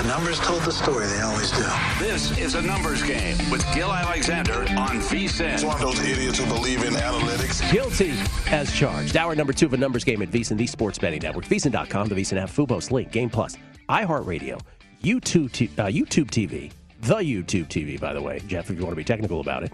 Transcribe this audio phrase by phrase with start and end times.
[0.00, 1.06] The numbers told the story.
[1.08, 1.66] They always do.
[1.98, 5.52] This is a numbers game with Gil Alexander on VSIN.
[5.52, 7.70] It's one of those idiots who believe in analytics.
[7.70, 8.14] Guilty
[8.50, 9.18] as charged.
[9.18, 11.44] Hour number two of a numbers game at VSIN, the sports betting network.
[11.44, 13.58] VSIN.com, the VSIN app, Fubo's Link, Game Plus,
[13.90, 14.58] iHeartRadio,
[15.02, 16.72] YouTube, t- uh, YouTube TV,
[17.02, 19.72] the YouTube TV, by the way, Jeff, if you want to be technical about it.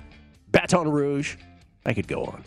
[0.50, 1.36] Baton Rouge.
[1.84, 2.42] I could go on.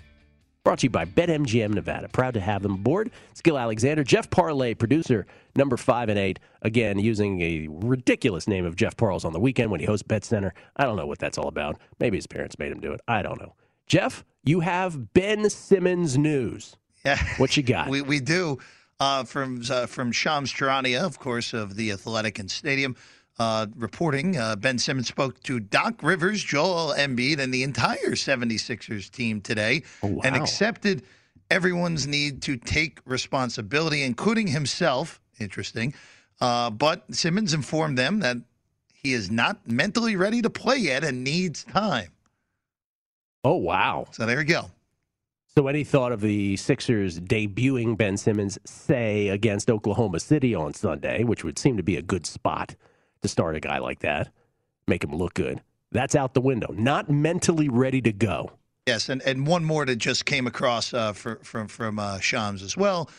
[0.64, 2.10] Brought to you by BetMGM Nevada.
[2.10, 3.12] Proud to have them aboard.
[3.34, 5.26] Skill Alexander, Jeff Parlay, producer
[5.56, 6.40] number five and eight.
[6.62, 10.26] Again, using a ridiculous name of Jeff Parles on the weekend when he hosts Bet
[10.26, 10.54] Center.
[10.76, 11.80] I don't know what that's all about.
[12.00, 13.00] Maybe his parents made him do it.
[13.08, 13.56] I don't know.
[13.88, 16.76] Jeff, you have Ben Simmons news.
[17.06, 17.18] Yeah.
[17.38, 17.88] What you got?
[17.90, 18.60] we, we do.
[19.02, 22.98] Uh, from uh, from Shams Charania, of course, of the Athletic and Stadium.
[23.40, 29.10] Uh, reporting, uh, Ben Simmons spoke to Doc Rivers, Joel Embiid, and the entire 76ers
[29.10, 30.22] team today oh, wow.
[30.26, 31.04] and accepted
[31.50, 35.22] everyone's need to take responsibility, including himself.
[35.40, 35.94] Interesting.
[36.42, 38.36] Uh, but Simmons informed them that
[38.92, 42.10] he is not mentally ready to play yet and needs time.
[43.46, 44.08] Oh, wow.
[44.12, 44.70] So there you go.
[45.56, 51.24] So, any thought of the Sixers debuting Ben Simmons, say, against Oklahoma City on Sunday,
[51.24, 52.76] which would seem to be a good spot
[53.22, 54.30] to start a guy like that,
[54.88, 55.62] make him look good?
[55.92, 56.74] That's out the window.
[56.74, 58.52] Not mentally ready to go.
[58.86, 62.64] Yes, and, and one more that just came across uh, for, from from uh, Shams
[62.64, 63.10] as well.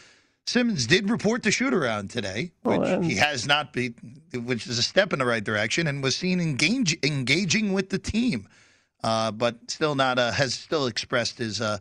[0.46, 3.94] Simmons did report the shoot around today, which well, he has not been,
[4.34, 7.98] which is a step in the right direction, and was seen engage, engaging with the
[7.98, 8.48] team,
[9.04, 11.78] uh, but still not uh, has still expressed his uh,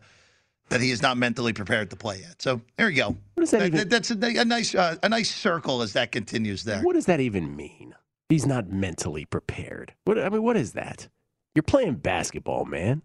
[0.68, 2.40] that he is not mentally prepared to play yet.
[2.40, 3.08] So there you go.
[3.34, 3.88] What does that, that even?
[3.88, 6.82] That's a, a nice uh, a nice circle as that continues there.
[6.82, 7.94] What does that even mean?
[8.30, 9.92] He's not mentally prepared.
[10.04, 11.08] What I mean, what is that?
[11.54, 13.02] You're playing basketball, man.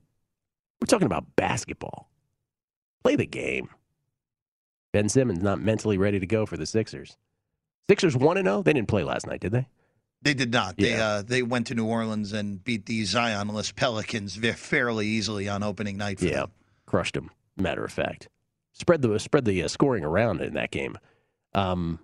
[0.80, 2.10] We're talking about basketball.
[3.04, 3.70] Play the game.
[4.94, 7.18] Ben Simmons not mentally ready to go for the Sixers.
[7.88, 8.62] Sixers 1 0.
[8.62, 9.68] They didn't play last night, did they?
[10.22, 10.76] They did not.
[10.78, 10.88] Yeah.
[10.88, 15.64] They uh, they went to New Orleans and beat the Zionless Pelicans fairly easily on
[15.64, 16.22] opening night.
[16.22, 16.52] yeah, them.
[16.86, 17.32] crushed them.
[17.58, 18.30] Matter of fact,
[18.74, 20.98] spread the spread the uh, scoring around in that game.
[21.54, 22.00] Um,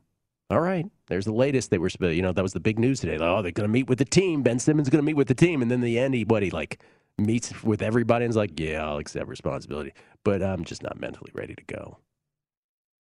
[0.50, 1.70] all right, there's the latest.
[1.70, 3.18] They were, you know, that was the big news today.
[3.18, 4.42] Like, oh, they're going to meet with the team.
[4.44, 6.80] Ben Simmons going to meet with the team, and then the end, he like
[7.18, 9.94] meets with everybody and is like, yeah, I'll accept responsibility,
[10.24, 11.98] but I'm just not mentally ready to go.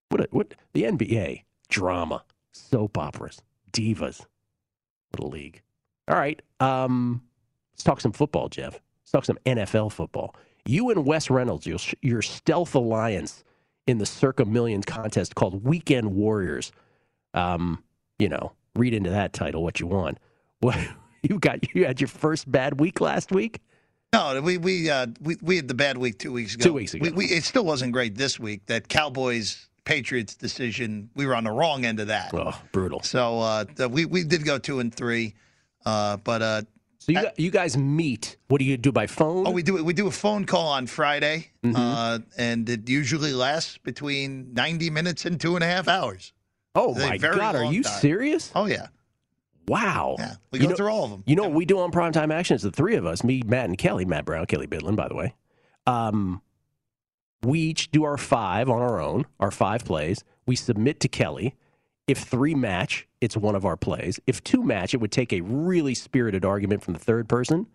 [0.10, 3.42] What a, what the NBA drama, soap operas,
[3.72, 4.26] divas.
[5.20, 5.62] A league.
[6.08, 6.42] All right.
[6.62, 7.22] Um,
[7.74, 8.80] let's talk some football, Jeff.
[9.02, 10.36] Let's talk some NFL football.
[10.66, 13.44] You and Wes Reynolds, your, your stealth alliance
[13.88, 16.72] in the Circa Millions contest called Weekend Warriors.
[17.34, 17.84] Um,
[18.22, 20.18] you know, read into that title what you want.
[20.62, 20.78] What
[21.24, 21.74] you got?
[21.74, 23.62] You had your first bad week last week.
[24.14, 26.66] No, we we uh, we we had the bad week two weeks ago.
[26.66, 27.04] Two weeks ago.
[27.04, 28.68] We, we, it still wasn't great this week.
[28.68, 32.32] That Cowboys Patriots decision, we were on the wrong end of that.
[32.36, 33.02] Oh, brutal.
[33.02, 35.34] So uh, we we did go two and three.
[35.84, 36.62] Uh, but uh,
[37.00, 38.38] so you, you guys meet.
[38.50, 39.48] What do you do by phone?
[39.48, 41.76] Oh, we do we do a phone call on Friday, mm-hmm.
[41.76, 46.34] uh, and it usually lasts between ninety minutes and two and a half hours.
[46.76, 48.00] Oh my God, are you time.
[48.00, 48.52] serious?
[48.56, 48.88] Oh yeah.
[49.68, 50.16] Wow.
[50.18, 51.24] Yeah, we go you know, through all of them.
[51.26, 52.56] You know what we do on primetime action?
[52.56, 54.06] It's the three of us, me, Matt, and Kelly.
[54.06, 55.36] Matt Brown, Kelly Bidlin, by the way.
[55.86, 56.42] Um,
[57.44, 60.24] we each do our five on our own, our five plays.
[60.46, 61.56] We submit to Kelly.
[62.08, 64.20] If three match, it's one of our plays.
[64.28, 67.68] If two match, it would take a really spirited argument from the third person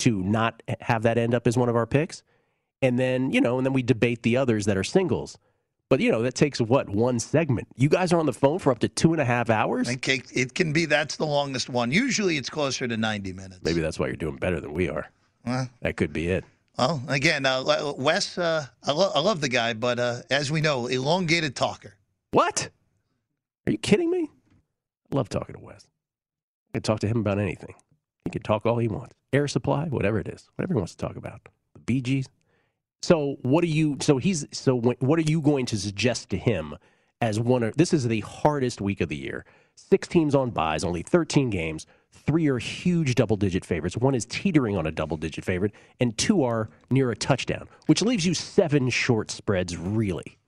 [0.00, 2.22] to not have that end up as one of our picks.
[2.80, 5.38] And then, you know, and then we debate the others that are singles.
[5.92, 7.68] But you know that takes what one segment.
[7.76, 9.90] You guys are on the phone for up to two and a half hours.
[9.90, 10.86] Okay, it can be.
[10.86, 11.92] That's the longest one.
[11.92, 13.60] Usually, it's closer to ninety minutes.
[13.62, 15.10] Maybe that's why you're doing better than we are.
[15.44, 16.46] that could be it.
[16.78, 20.62] Well, again, uh, Wes, uh, I, lo- I, love the guy, but uh, as we
[20.62, 21.94] know, elongated talker.
[22.30, 22.70] What?
[23.66, 24.30] Are you kidding me?
[25.12, 25.86] I love talking to Wes.
[26.70, 27.74] I can talk to him about anything.
[28.24, 29.14] He can talk all he wants.
[29.34, 31.42] Air supply, whatever it is, whatever he wants to talk about.
[31.74, 32.28] The Bee Gees,
[33.02, 33.96] so what are you?
[34.00, 36.76] So he's so what are you going to suggest to him
[37.20, 37.76] as one of?
[37.76, 39.44] This is the hardest week of the year.
[39.74, 41.86] Six teams on buys, only 13 games.
[42.12, 43.96] Three are huge double digit favorites.
[43.96, 48.02] One is teetering on a double digit favorite, and two are near a touchdown, which
[48.02, 50.38] leaves you seven short spreads, really.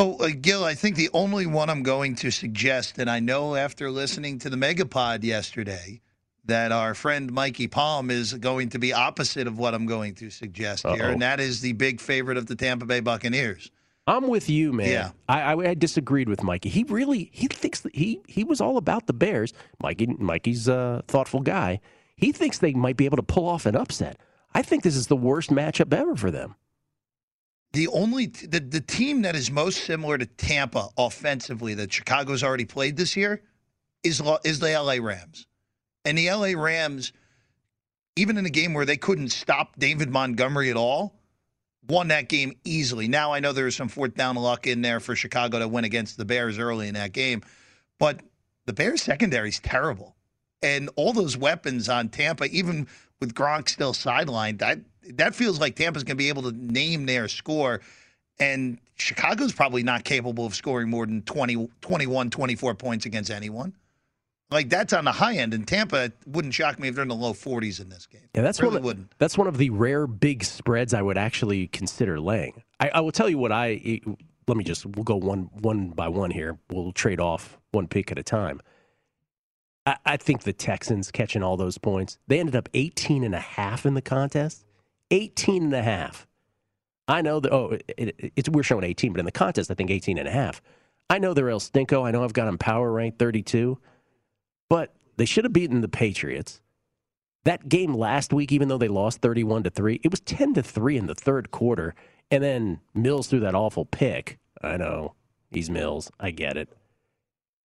[0.00, 3.54] Oh, uh, Gil, I think the only one I'm going to suggest, and I know
[3.54, 6.00] after listening to the Megapod yesterday,
[6.44, 10.30] that our friend Mikey Palm is going to be opposite of what I'm going to
[10.30, 10.94] suggest Uh-oh.
[10.94, 13.70] here, and that is the big favorite of the Tampa Bay Buccaneers.
[14.06, 14.90] I'm with you, man.
[14.90, 15.10] Yeah.
[15.28, 16.68] I, I, I disagreed with Mikey.
[16.68, 19.52] He really he thinks he he was all about the Bears.
[19.82, 21.80] Mikey Mikey's a thoughtful guy.
[22.16, 24.18] He thinks they might be able to pull off an upset.
[24.52, 26.56] I think this is the worst matchup ever for them.
[27.72, 32.64] The only the, the team that is most similar to Tampa offensively that Chicago's already
[32.64, 33.42] played this year
[34.02, 35.46] is is the LA Rams.
[36.04, 37.12] And the LA Rams,
[38.16, 41.14] even in a game where they couldn't stop David Montgomery at all,
[41.88, 43.08] won that game easily.
[43.08, 45.84] Now I know there was some fourth down luck in there for Chicago to win
[45.84, 47.42] against the Bears early in that game,
[47.98, 48.20] but
[48.66, 50.14] the Bears secondary is terrible.
[50.62, 52.86] And all those weapons on Tampa, even
[53.18, 54.78] with Gronk still sidelined, that
[55.14, 57.80] that feels like Tampa's going to be able to name their score.
[58.38, 63.74] And Chicago's probably not capable of scoring more than 20, 21, 24 points against anyone.
[64.50, 67.08] Like that's on the high end, and Tampa It wouldn't shock me if they're in
[67.08, 68.22] the low 40s in this game.
[68.34, 68.78] Yeah, that's really one.
[68.78, 69.14] Of, wouldn't.
[69.18, 72.62] That's one of the rare big spreads I would actually consider laying.
[72.80, 74.00] I, I will tell you what I.
[74.48, 74.84] Let me just.
[74.86, 76.58] We'll go one one by one here.
[76.70, 78.60] We'll trade off one pick at a time.
[79.86, 82.18] I, I think the Texans catching all those points.
[82.26, 84.66] They ended up 18 and a half in the contest.
[85.12, 86.26] 18 and a half.
[87.06, 87.52] I know that.
[87.52, 90.26] Oh, it, it, it's we're showing 18, but in the contest, I think 18 and
[90.26, 90.60] a half.
[91.08, 92.04] I know they're El Stinko.
[92.06, 93.78] I know I've got them power ranked 32.
[94.70, 96.62] But they should have beaten the Patriots.
[97.44, 100.62] That game last week, even though they lost 31 to 3, it was 10 to
[100.62, 101.94] 3 in the third quarter.
[102.30, 104.38] And then Mills threw that awful pick.
[104.62, 105.14] I know.
[105.50, 106.10] He's Mills.
[106.18, 106.68] I get it.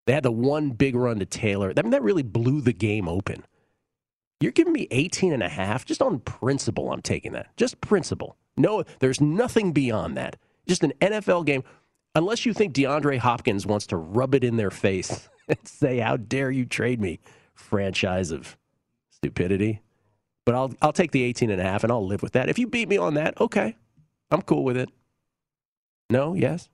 [0.06, 1.72] They had the one big run to Taylor.
[1.76, 3.44] I mean, that really blew the game open.
[4.40, 6.92] You're giving me 18 and a half just on principle.
[6.92, 7.56] I'm taking that.
[7.58, 8.38] Just principle.
[8.58, 10.38] No, there's nothing beyond that.
[10.68, 11.64] Just an NFL game.
[12.16, 15.28] Unless you think DeAndre Hopkins wants to rub it in their face
[15.64, 17.20] say, "How dare you trade me?"
[17.54, 18.58] Franchise of
[19.12, 19.82] stupidity.
[20.46, 22.50] But I'll I'll take the 18 and a half and I'll live with that.
[22.50, 23.76] If you beat me on that, okay.
[24.32, 24.90] I'm cool with it.
[26.10, 26.70] No, yes.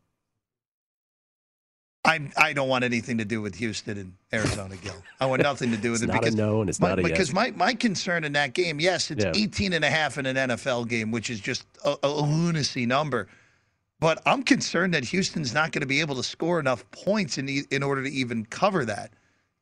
[2.04, 4.96] I I don't want anything to do with Houston and Arizona, Gil.
[5.20, 7.30] I want nothing to do with it because no and it's my, not a because
[7.30, 7.36] yes.
[7.36, 9.32] my my concern in that game, yes, it's yeah.
[9.36, 13.28] 18 and a half in an NFL game, which is just a, a lunacy number.
[14.02, 17.48] But I'm concerned that Houston's not going to be able to score enough points in
[17.48, 19.12] in order to even cover that.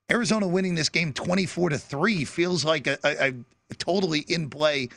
[0.10, 3.34] Arizona winning this game 24 to 3 feels like a, a,
[3.70, 4.90] a totally in play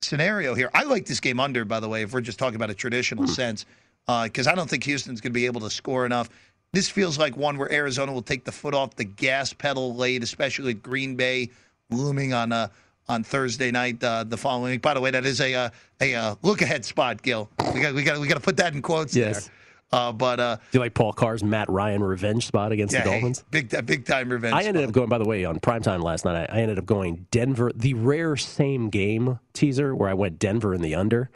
[0.00, 0.70] scenario here.
[0.72, 3.24] I like this game under, by the way, if we're just talking about a traditional
[3.24, 3.30] mm.
[3.30, 3.66] sense,
[4.06, 6.30] because uh, I don't think Houston's going to be able to score enough.
[6.72, 10.22] This feels like one where Arizona will take the foot off the gas pedal late,
[10.22, 11.50] especially with Green Bay
[11.90, 12.70] looming on a
[13.08, 14.82] on Thursday night uh, the following week.
[14.82, 17.50] By the way, that is a uh, a uh, look ahead spot, Gil.
[17.74, 19.46] We got we got we got to put that in quotes yes.
[19.46, 19.54] there.
[19.90, 23.10] Uh, but uh, do you like Paul Carr's Matt Ryan revenge spot against yeah, the
[23.10, 23.44] Dolphins?
[23.50, 24.54] Hey, big big time revenge.
[24.54, 24.88] I ended spot.
[24.88, 25.08] up going.
[25.08, 27.72] By the way, on primetime last night, I, I ended up going Denver.
[27.74, 31.30] The rare same game teaser where I went Denver in the under,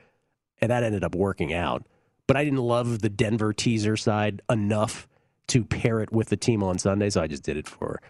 [0.61, 1.87] and that ended up working out.
[2.26, 5.09] But I didn't love the Denver teaser side enough
[5.49, 8.00] to pair it with the team on Sunday, so I just did it for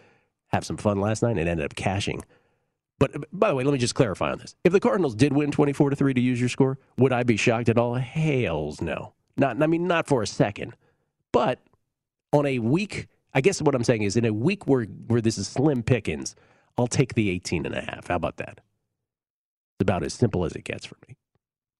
[0.48, 2.22] have some fun last night and it ended up cashing.
[3.02, 4.54] But by the way, let me just clarify on this.
[4.62, 7.36] If the Cardinals did win 24 to 3 to use your score, would I be
[7.36, 7.96] shocked at all?
[7.96, 9.12] Hails no.
[9.36, 10.76] Not I mean not for a second.
[11.32, 11.58] But
[12.32, 15.36] on a week, I guess what I'm saying is in a week where where this
[15.36, 16.36] is slim pickings,
[16.78, 18.06] I'll take the 18 and a half.
[18.06, 18.60] How about that?
[18.60, 21.16] It's about as simple as it gets for me.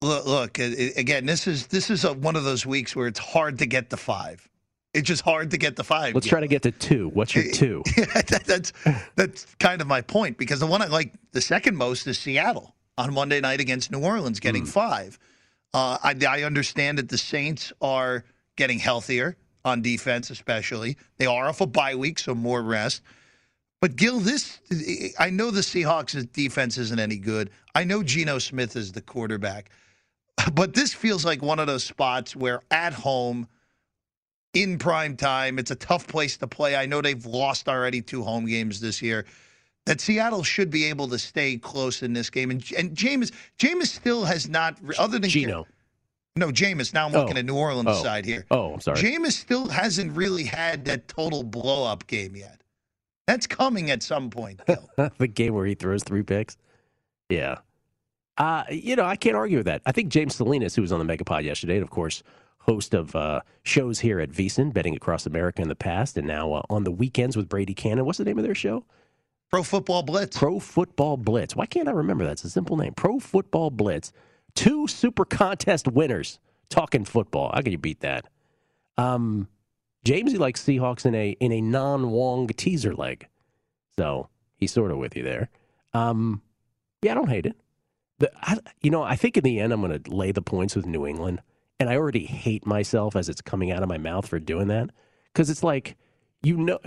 [0.01, 1.27] Look, look again.
[1.27, 3.97] This is this is a, one of those weeks where it's hard to get the
[3.97, 4.49] five.
[4.95, 6.15] It's just hard to get the five.
[6.15, 7.09] Let's try to get to two.
[7.09, 7.83] What's your two?
[7.97, 8.73] that, that's
[9.17, 12.75] that's kind of my point because the one I like the second most is Seattle
[12.99, 14.69] on Monday night against New Orleans, getting mm.
[14.69, 15.19] five.
[15.73, 18.25] Uh, I, I understand that the Saints are
[18.57, 20.99] getting healthier on defense, especially.
[21.17, 23.03] They are off a bye week, so more rest.
[23.81, 24.61] But Gil, this
[25.19, 27.51] I know the Seahawks' defense isn't any good.
[27.75, 29.71] I know Geno Smith is the quarterback,
[30.53, 33.49] but this feels like one of those spots where at home
[34.55, 35.59] in prime time.
[35.59, 36.77] It's a tough place to play.
[36.77, 39.25] I know they've lost already two home games this year.
[39.87, 43.89] That Seattle should be able to stay close in this game, and and Jameis Jameis
[43.89, 45.67] still has not other than Geno.
[46.37, 46.95] No, Jameis.
[46.95, 47.41] Now I'm looking oh.
[47.41, 48.03] at New Orleans oh.
[48.03, 48.47] side here.
[48.51, 48.99] Oh, I'm sorry.
[48.99, 52.63] Jameis still hasn't really had that total blow up game yet.
[53.27, 54.61] That's coming at some point.
[55.19, 56.57] the game where he throws three picks.
[57.29, 57.59] Yeah.
[58.39, 59.83] Uh, you know, I can't argue with that.
[59.85, 62.23] I think James Salinas, who was on the Megapod yesterday, and of course,
[62.63, 66.53] host of uh, shows here at VSiN, betting across America in the past, and now
[66.53, 68.05] uh, on the weekends with Brady Kannon.
[68.05, 68.85] What's the name of their show?
[69.51, 70.39] Pro Football Blitz.
[70.39, 71.55] Pro Football Blitz.
[71.55, 72.33] Why can't I remember that?
[72.33, 72.95] It's a simple name.
[72.95, 74.13] Pro Football Blitz.
[74.55, 76.39] Two super contest winners
[76.71, 77.51] talking football.
[77.55, 78.27] How can you beat that?
[78.97, 79.49] Um,
[80.05, 83.29] James, he likes Seahawks in a in a non Wong teaser leg,
[83.97, 85.49] so he's sort of with you there.
[85.95, 86.43] Um,
[87.03, 87.57] yeah, I don't hate it.
[88.19, 90.75] The, I, you know, I think in the end, I'm going to lay the points
[90.75, 91.43] with New England.
[91.83, 94.91] And I already hate myself as it's coming out of my mouth for doing that.
[95.33, 95.97] Because it's like,
[96.41, 96.79] you know,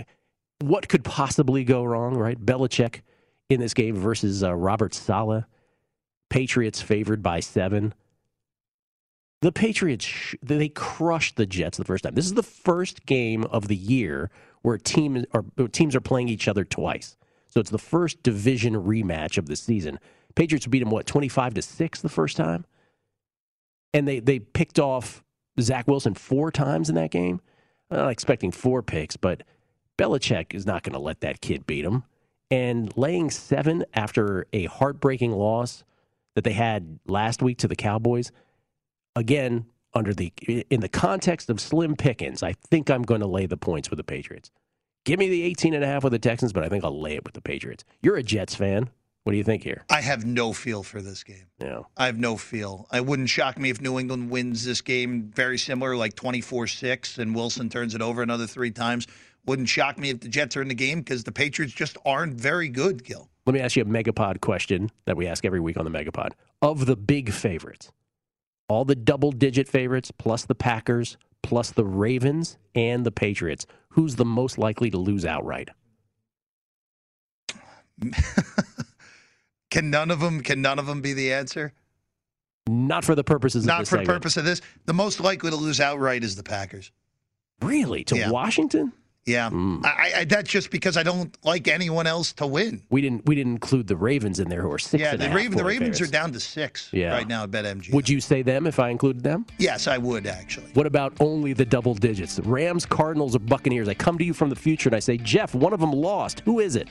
[0.62, 2.40] what could possibly go wrong, right?
[2.40, 3.02] Belichick
[3.50, 5.44] in this game versus uh, Robert Saleh.
[6.30, 7.92] Patriots favored by seven.
[9.42, 12.14] The Patriots, they crushed the Jets the first time.
[12.14, 14.30] This is the first game of the year
[14.62, 15.26] where team
[15.72, 17.18] teams are playing each other twice.
[17.48, 19.98] So it's the first division rematch of the season.
[20.36, 22.64] Patriots beat them what twenty five to six the first time
[23.92, 25.22] and they they picked off
[25.60, 27.40] Zach Wilson four times in that game.
[27.90, 29.42] I'm not expecting four picks, but
[29.98, 32.04] Belichick is not going to let that kid beat him.
[32.50, 35.84] And laying seven after a heartbreaking loss
[36.34, 38.30] that they had last week to the Cowboys,
[39.16, 40.32] again under the
[40.70, 43.96] in the context of slim pickings, I think I'm going to lay the points with
[43.96, 44.50] the Patriots.
[45.04, 47.14] Give me the 18 and a half with the Texans, but I think I'll lay
[47.14, 47.84] it with the Patriots.
[48.02, 48.90] You're a Jets fan.
[49.26, 49.84] What do you think here?
[49.90, 51.48] I have no feel for this game.
[51.58, 51.80] Yeah.
[51.96, 52.86] I have no feel.
[52.94, 57.18] It wouldn't shock me if New England wins this game very similar, like 24 6,
[57.18, 59.08] and Wilson turns it over another three times.
[59.44, 62.34] Wouldn't shock me if the Jets are in the game because the Patriots just aren't
[62.34, 63.28] very good, Gil.
[63.46, 66.30] Let me ask you a Megapod question that we ask every week on the Megapod.
[66.62, 67.90] Of the big favorites,
[68.68, 74.14] all the double digit favorites, plus the Packers, plus the Ravens and the Patriots, who's
[74.14, 75.70] the most likely to lose outright?
[79.76, 80.40] Can none of them?
[80.40, 81.70] Can none of them be the answer?
[82.66, 83.66] Not for the purposes.
[83.66, 84.62] Not for the purpose of this.
[84.86, 86.92] The most likely to lose outright is the Packers.
[87.60, 88.30] Really, to yeah.
[88.30, 88.90] Washington?
[89.26, 89.84] Yeah, mm.
[89.84, 92.80] I, I, that's just because I don't like anyone else to win.
[92.88, 93.26] We didn't.
[93.26, 94.98] We didn't include the Ravens in there, who are six.
[95.02, 97.12] Yeah, the Raven, the Ravens are down to six yeah.
[97.12, 97.92] right now at BetMGM.
[97.92, 99.44] Would you say them if I included them?
[99.58, 100.70] Yes, I would actually.
[100.72, 102.40] What about only the double digits?
[102.40, 103.90] Rams, Cardinals, or Buccaneers?
[103.90, 106.40] I come to you from the future and I say, Jeff, one of them lost.
[106.46, 106.88] Who is it?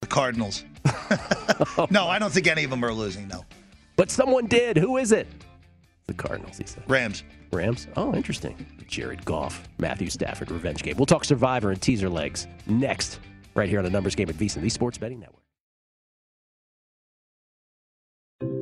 [0.00, 0.64] The Cardinals.
[1.90, 3.44] no, I don't think any of them are losing, no.
[3.96, 4.76] But someone did.
[4.76, 5.26] Who is it?
[6.06, 6.84] The Cardinals, he said.
[6.88, 7.24] Rams.
[7.52, 7.86] Rams?
[7.96, 8.66] Oh, interesting.
[8.86, 10.96] Jared Goff, Matthew Stafford, revenge game.
[10.96, 13.20] We'll talk Survivor and teaser legs next,
[13.54, 15.42] right here on the Numbers Game at VSiN, the Sports Betting Network.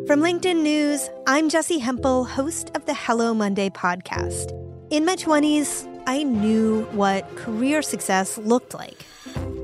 [0.07, 4.53] From LinkedIn News, I'm Jessi Hempel, host of the Hello Monday podcast.
[4.91, 9.05] In my 20s, I knew what career success looked like.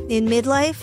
[0.09, 0.83] In midlife,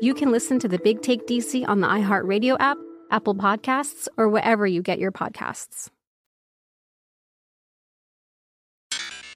[0.00, 2.78] you can listen to the Big Take DC on the iHeartRadio app
[3.10, 5.88] Apple Podcasts, or wherever you get your podcasts.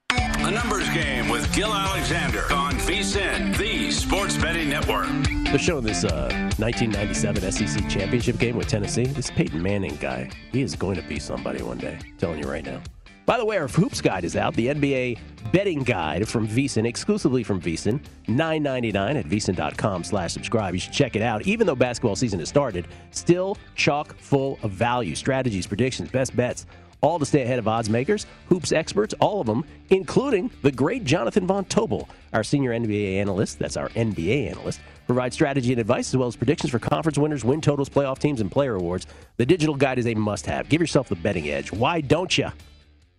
[0.08, 5.06] The Numbers Game with Gil Alexander on VSIN, the Sports Betting Network.
[5.44, 9.06] They're showing this uh, 1997 SEC championship game with Tennessee.
[9.06, 11.98] This Peyton Manning guy, he is going to be somebody one day.
[12.02, 12.82] I'm telling you right now.
[13.24, 15.18] By the way, our Hoops Guide is out, the NBA
[15.52, 20.74] betting guide from VSIN, exclusively from VSIN, $9.99 at VSIN.com slash subscribe.
[20.74, 21.46] You should check it out.
[21.46, 26.66] Even though basketball season has started, still chock full of value, strategies, predictions, best bets,
[27.00, 31.04] all to stay ahead of odds makers, hoops experts, all of them, including the great
[31.04, 33.58] Jonathan Von Tobel, our senior NBA analyst.
[33.58, 34.80] That's our NBA analyst.
[35.06, 38.40] Provide strategy and advice as well as predictions for conference winners, win totals, playoff teams,
[38.40, 39.06] and player awards.
[39.36, 40.68] The digital guide is a must have.
[40.68, 41.72] Give yourself the betting edge.
[41.72, 42.50] Why don't you?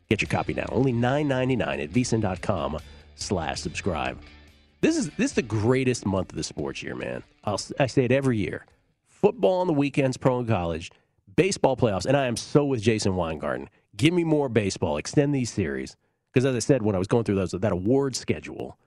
[0.09, 0.65] Get your copy now.
[0.69, 2.79] Only $9.99 at vsin.com
[3.15, 4.19] slash subscribe.
[4.81, 7.23] This is this is the greatest month of the sports year, man.
[7.45, 8.65] I'll, I say it every year.
[9.07, 10.91] Football on the weekends, pro and college,
[11.37, 13.69] baseball playoffs, and I am so with Jason Weingarten.
[13.95, 14.97] Give me more baseball.
[14.97, 15.95] Extend these series.
[16.33, 18.77] Because as I said when I was going through those that award schedule,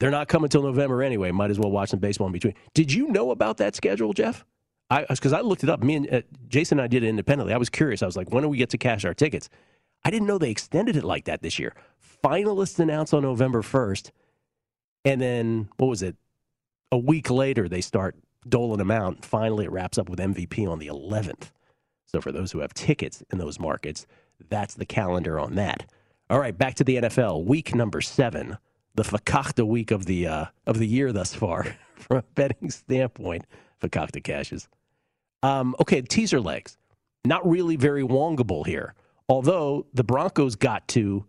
[0.00, 1.30] they're not coming till November anyway.
[1.30, 2.54] Might as well watch some baseball in between.
[2.74, 4.44] Did you know about that schedule, Jeff?
[4.90, 5.82] I because I looked it up.
[5.82, 7.54] Me and uh, Jason and I did it independently.
[7.54, 8.02] I was curious.
[8.02, 9.48] I was like, when do we get to cash our tickets?
[10.04, 11.74] I didn't know they extended it like that this year.
[12.24, 14.12] Finalists announced on November first,
[15.04, 16.16] and then what was it?
[16.92, 18.16] A week later, they start
[18.48, 19.24] doling them out.
[19.24, 21.50] Finally, it wraps up with MVP on the 11th.
[22.06, 24.06] So for those who have tickets in those markets,
[24.48, 25.86] that's the calendar on that.
[26.28, 27.44] All right, back to the NFL.
[27.44, 28.58] Week number seven,
[28.94, 33.44] the fakakta week of the uh, of the year thus far, from a betting standpoint.
[33.80, 34.68] Fakakta cashes.
[35.42, 36.76] Um, okay, teaser legs.
[37.24, 38.94] Not really very wongable here.
[39.28, 41.24] Although the Broncos got to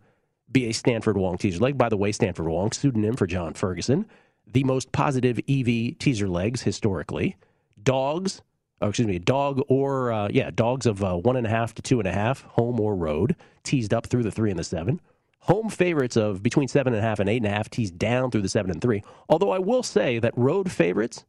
[0.52, 1.78] be a Stanford Wong teaser leg.
[1.78, 4.06] By the way, Stanford Wong, pseudonym for John Ferguson,
[4.46, 7.36] the most positive EV teaser legs historically.
[7.82, 8.42] Dogs,
[8.80, 11.82] oh, excuse me, dog or, uh, yeah, dogs of uh, one and a half to
[11.82, 15.00] two and a half, home or road, teased up through the three and the seven.
[15.46, 18.30] Home favorites of between seven and a half and eight and a half, teased down
[18.30, 19.02] through the seven and three.
[19.28, 21.24] Although I will say that road favorites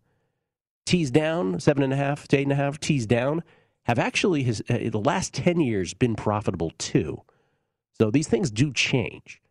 [0.85, 3.43] tees down, seven and a half to eight and a half, tees down,
[3.83, 7.21] have actually his uh, the last ten years been profitable too.
[7.99, 9.41] So these things do change.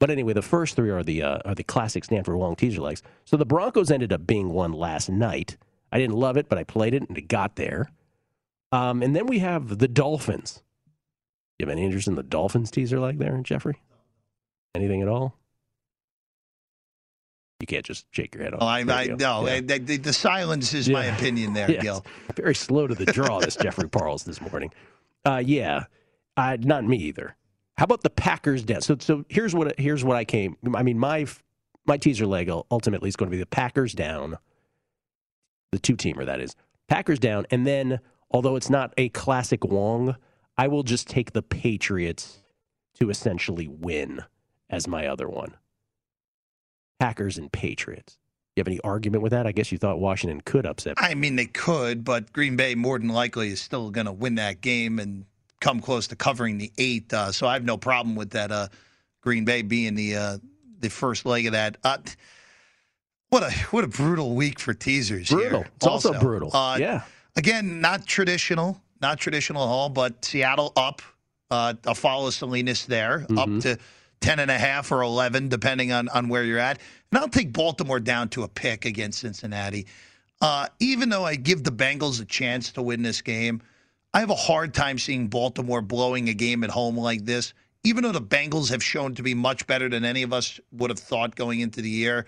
[0.00, 3.02] But anyway, the first three are the uh, are the classic Stanford Wong teaser legs.
[3.24, 5.56] So the Broncos ended up being one last night.
[5.92, 7.90] I didn't love it, but I played it and it got there.
[8.72, 10.62] Um, and then we have the Dolphins.
[11.58, 13.80] You have any interest in the Dolphins teaser leg there, Jeffrey?
[14.74, 15.38] Anything at all?
[17.60, 18.62] You can't just shake your head off.
[18.62, 19.46] Oh, I, I no.
[19.46, 19.60] Yeah.
[19.60, 21.82] The, the, the silence is my opinion there, Yes.
[21.82, 22.04] Gil.
[22.36, 24.72] Very slow to the draw, this Jeffrey Parles this morning.
[25.24, 25.84] Uh, yeah,
[26.36, 27.36] uh, not me either.
[27.78, 28.82] How about the Packers down?
[28.82, 30.56] So, so here's what here's what I came.
[30.74, 31.26] I mean, my
[31.86, 34.36] my teaser leg ultimately is going to be the Packers down,
[35.72, 36.54] the two teamer that is
[36.88, 40.16] Packers down, and then although it's not a classic Wong,
[40.58, 42.42] I will just take the Patriots
[42.98, 44.22] to essentially win
[44.70, 45.54] as my other one.
[47.04, 48.16] Packers and Patriots.
[48.56, 49.46] You have any argument with that?
[49.46, 50.94] I guess you thought Washington could upset.
[50.96, 54.36] I mean, they could, but Green Bay more than likely is still going to win
[54.36, 55.26] that game and
[55.60, 57.12] come close to covering the eight.
[57.12, 58.50] Uh, so I have no problem with that.
[58.50, 58.68] Uh,
[59.20, 60.38] Green Bay being the uh,
[60.80, 61.76] the first leg of that.
[61.84, 61.98] Uh,
[63.28, 65.28] what a what a brutal week for teasers.
[65.28, 65.60] Brutal.
[65.62, 66.54] Here It's also brutal.
[66.56, 67.02] Uh, Yeah.
[67.36, 71.02] Again, not traditional, not traditional at all, but Seattle up.
[71.50, 73.38] Uh, a follow Salinas there, Mm-hmm.
[73.38, 73.78] up to
[74.24, 76.80] 10 and a half or 11, depending on, on where you're at.
[77.12, 79.86] And I'll take Baltimore down to a pick against Cincinnati.
[80.40, 83.60] Uh, even though I give the Bengals a chance to win this game,
[84.14, 87.52] I have a hard time seeing Baltimore blowing a game at home like this.
[87.82, 90.88] Even though the Bengals have shown to be much better than any of us would
[90.88, 92.24] have thought going into the year,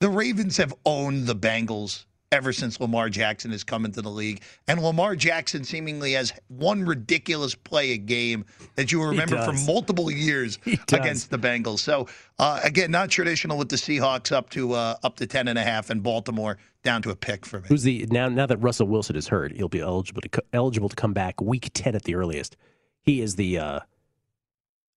[0.00, 4.42] the Ravens have owned the Bengals ever since Lamar Jackson has come into the league.
[4.68, 8.44] And Lamar Jackson seemingly has one ridiculous play a game
[8.76, 10.58] that you will remember for multiple years
[10.92, 11.80] against the Bengals.
[11.80, 12.06] So
[12.38, 15.62] uh, again, not traditional with the Seahawks up to uh, up to ten and a
[15.62, 17.68] half and Baltimore down to a pick for me.
[17.68, 18.28] Who's the now?
[18.28, 21.70] Now that Russell Wilson is hurt, he'll be eligible to eligible to come back week
[21.74, 22.56] ten at the earliest.
[23.02, 23.80] He is the uh,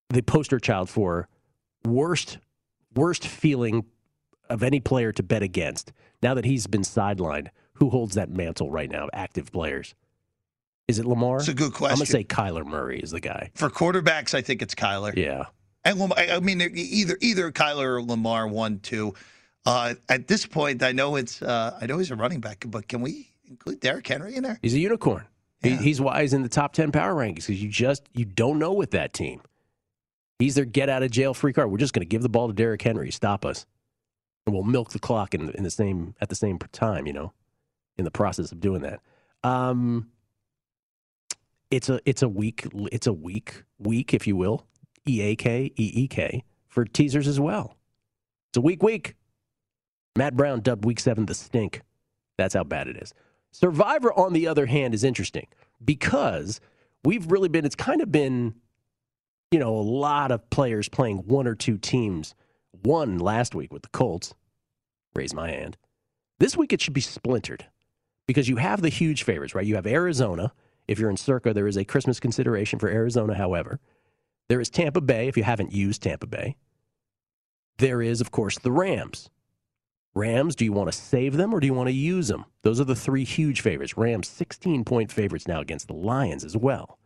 [0.10, 1.28] the poster child for
[1.84, 2.38] worst
[2.96, 3.86] worst feeling
[4.50, 5.92] of any player to bet against.
[6.24, 9.10] Now that he's been sidelined, who holds that mantle right now?
[9.14, 9.94] Active players.
[10.88, 11.38] Is it Lamar?
[11.38, 11.94] It's a good question.
[11.94, 13.52] I'm gonna say Kyler Murray is the guy.
[13.56, 15.16] For quarterbacks, I think it's Kyler.
[15.16, 15.46] Yeah.
[15.86, 19.14] And Lamar, I mean, either either Kyler or Lamar, one, two.
[19.66, 22.88] Uh, at this point, I know it's uh, I know he's a running back, but
[22.88, 24.60] can we include Derrick Henry in there?
[24.62, 25.26] He's a unicorn.
[25.62, 28.60] He, he's why he's in the top ten power rankings because you just you don't
[28.60, 29.42] know with that team.
[30.40, 31.72] He's their get out of jail free card.
[31.72, 33.12] We're just going to give the ball to Derrick Henry.
[33.12, 33.66] Stop us,
[34.48, 37.08] we'll milk the clock in, in the same at the same time.
[37.08, 37.34] You know,
[37.98, 39.00] in the process of doing that.
[39.44, 40.10] Um,
[41.72, 44.66] it's a it's a week it's a week week if you will
[45.08, 47.78] E A K E E K for teasers as well.
[48.50, 49.16] It's a week week.
[50.16, 51.82] Matt Brown dubbed week seven the stink.
[52.38, 53.14] That's how bad it is.
[53.52, 55.48] Survivor, on the other hand, is interesting
[55.84, 56.60] because
[57.04, 58.56] we've really been, it's kind of been,
[59.52, 62.34] you know, a lot of players playing one or two teams.
[62.82, 64.34] One last week with the Colts.
[65.16, 65.78] Raise my hand.
[66.40, 67.66] This week it should be splintered
[68.28, 69.66] because you have the huge favorites, right?
[69.66, 70.52] You have Arizona.
[70.88, 73.80] If you're in Circa, there is a Christmas consideration for Arizona, however.
[74.50, 76.58] There is Tampa Bay if you haven't used Tampa Bay.
[77.78, 79.30] There is, of course, the Rams.
[80.16, 82.46] Rams, do you want to save them or do you want to use them?
[82.62, 83.98] Those are the three huge favorites.
[83.98, 87.00] Rams, 16 point favorites now against the Lions as well.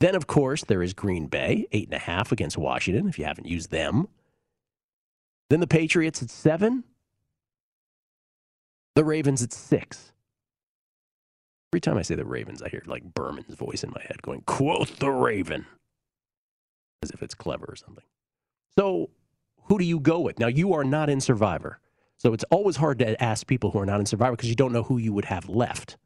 [0.00, 3.24] Then, of course, there is Green Bay, eight and a half against Washington if you
[3.24, 4.08] haven't used them.
[5.50, 6.84] Then the Patriots at seven.
[8.94, 10.12] The Ravens at six.
[11.72, 14.42] Every time I say the Ravens, I hear like Berman's voice in my head going,
[14.42, 15.66] quote the Raven,
[17.02, 18.04] as if it's clever or something.
[18.78, 19.10] So,
[19.64, 20.38] who do you go with?
[20.38, 21.78] Now, you are not in Survivor.
[22.16, 24.72] So, it's always hard to ask people who are not in Survivor because you don't
[24.72, 25.98] know who you would have left.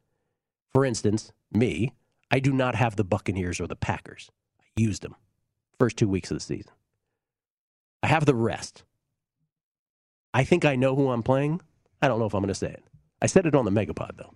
[0.73, 1.93] For instance, me,
[2.29, 4.29] I do not have the Buccaneers or the Packers.
[4.59, 5.15] I used them
[5.79, 6.71] first two weeks of the season.
[8.01, 8.83] I have the rest.
[10.33, 11.61] I think I know who I'm playing.
[12.01, 12.83] I don't know if I'm going to say it.
[13.21, 14.33] I said it on the Megapod, though.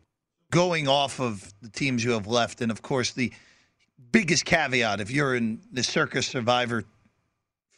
[0.52, 3.34] Going off of the teams you have left, and of course the
[4.12, 6.86] biggest caveat if you're in the Circa Survivor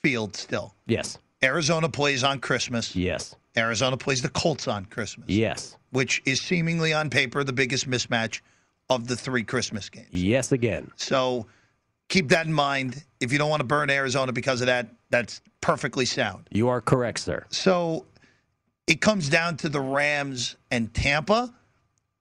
[0.03, 0.75] field still.
[0.86, 1.17] Yes.
[1.43, 2.95] Arizona plays on Christmas.
[2.95, 3.36] Yes.
[3.58, 5.27] Arizona plays the Colts on Christmas.
[5.29, 5.77] Yes.
[5.91, 8.41] Which is seemingly on paper the biggest mismatch
[8.89, 10.10] of the three Christmas games.
[10.12, 10.91] Yes, again.
[10.95, 11.47] So
[12.10, 13.03] keep that in mind.
[13.19, 16.47] If you don't want to burn Arizona because of that, that's perfectly sound.
[16.51, 17.45] You are correct, sir.
[17.49, 18.05] So
[18.89, 21.54] it comes down to the Rams and Tampa.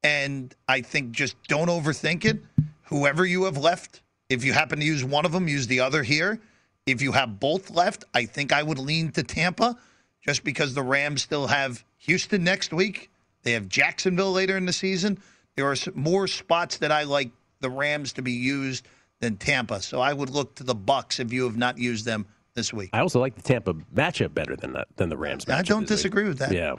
[0.04, 2.40] And I think just don't overthink it.
[2.84, 6.02] Whoever you have left, if you happen to use one of them, use the other
[6.02, 6.38] here.
[6.86, 9.76] If you have both left, I think I would lean to Tampa
[10.22, 13.10] just because the Rams still have Houston next week.
[13.42, 15.18] They have Jacksonville later in the season.
[15.56, 18.86] There are more spots that I like the Rams to be used
[19.20, 19.80] than Tampa.
[19.80, 22.26] So I would look to the Bucks if you have not used them
[22.58, 22.90] this week.
[22.92, 25.44] I also like the Tampa matchup better than the, than the Rams.
[25.44, 25.54] Matchup.
[25.54, 25.96] I don't this week.
[25.96, 26.52] disagree with that.
[26.52, 26.74] Yeah.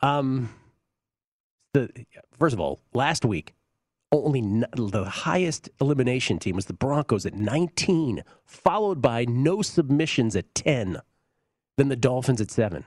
[0.00, 0.48] Um.
[1.74, 1.88] The
[2.38, 3.54] first of all, last week,
[4.10, 10.34] only n- the highest elimination team was the Broncos at 19, followed by no submissions
[10.34, 11.00] at 10,
[11.76, 12.86] then the Dolphins at seven.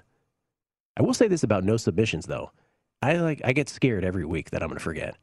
[0.98, 2.52] I will say this about no submissions though.
[3.02, 5.15] I like I get scared every week that I'm going to forget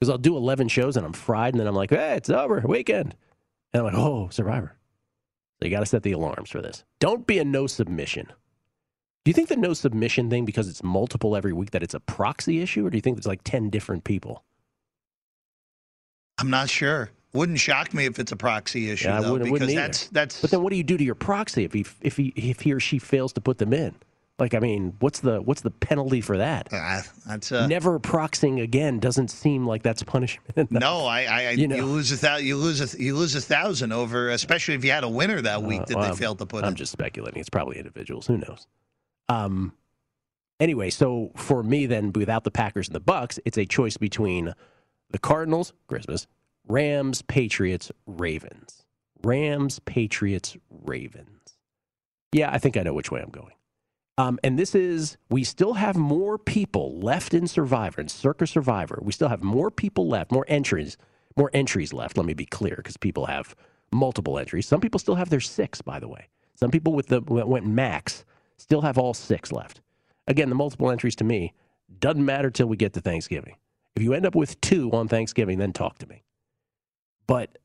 [0.00, 2.62] because I'll do 11 shows and I'm fried, and then I'm like, hey, it's over,
[2.66, 3.14] weekend,
[3.72, 4.74] and I'm like, oh, Survivor.
[5.58, 6.84] So you got to set the alarms for this.
[7.00, 8.26] Don't be a no submission.
[9.24, 12.00] Do you think the no submission thing, because it's multiple every week, that it's a
[12.00, 14.44] proxy issue, or do you think there's like 10 different people?
[16.38, 17.10] I'm not sure.
[17.34, 20.40] Wouldn't shock me if it's a proxy issue Yeah, though, wouldn't, because wouldn't that's that's.
[20.40, 22.72] But then what do you do to your proxy if he if he if he
[22.72, 23.94] or she fails to put them in?
[24.38, 26.68] Like, I mean, what's the what's the penalty for that?
[27.26, 30.70] that's uh, Never proxying again doesn't seem like that's punishment.
[30.70, 32.46] No, I, I, You you, lose a thousand.
[32.46, 35.62] You lose a, you lose a thousand over, especially if you had a winner that
[35.64, 36.76] week Uh, that well, they I'm- failed to put I'm in.
[36.76, 37.40] just speculating.
[37.40, 38.26] It's probably individuals.
[38.28, 38.66] Who knows?
[39.28, 39.72] Um.
[40.60, 44.54] Anyway, so for me, then without the Packers and the Bucks, it's a choice between
[45.10, 46.26] the Cardinals, Christmas,
[46.66, 48.84] Rams, Patriots, Ravens,
[49.22, 51.56] Rams, Patriots, Ravens.
[52.32, 53.52] Yeah, I think I know which way I'm going.
[54.18, 58.98] Um, and this is, we still have more people left in Survivor, in Circa Survivor.
[59.00, 60.98] We still have more people left, more entries,
[61.36, 62.16] more entries left.
[62.16, 63.54] Let me be clear, because people have
[63.92, 64.66] multiple entries.
[64.66, 66.26] Some people still have their six, by the way.
[66.56, 68.24] Some people with the went max
[68.56, 69.80] still have all six left.
[70.26, 71.54] Again, the multiple entries to me
[72.00, 73.54] doesn't matter till we get to Thanksgiving.
[73.94, 76.24] If you end up with two on Thanksgiving, then talk to me.
[77.28, 77.58] But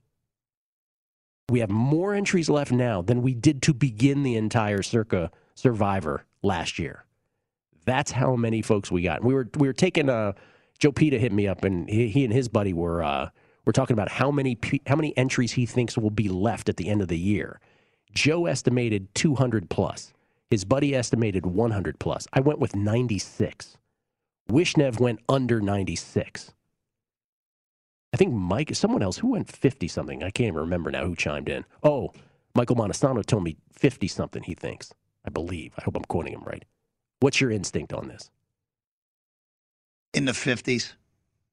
[1.49, 6.25] we have more entries left now than we did to begin the entire Circa Survivor
[6.43, 7.05] last year.
[7.85, 9.23] That's how many folks we got.
[9.23, 10.33] We were we were taking uh
[10.79, 13.29] Joe Pita hit me up and he, he and his buddy were uh
[13.65, 16.89] were talking about how many how many entries he thinks will be left at the
[16.89, 17.59] end of the year.
[18.13, 20.13] Joe estimated 200 plus.
[20.49, 22.27] His buddy estimated 100 plus.
[22.31, 23.77] I went with 96.
[24.49, 26.53] Wishnev went under 96.
[28.13, 30.23] I think Mike, someone else who went 50 something.
[30.23, 31.65] I can't even remember now who chimed in.
[31.81, 32.11] Oh,
[32.53, 34.93] Michael Montesano told me 50 something he thinks.
[35.25, 35.73] I believe.
[35.77, 36.63] I hope I'm quoting him right.
[37.19, 38.29] What's your instinct on this?
[40.13, 40.93] in the fifties.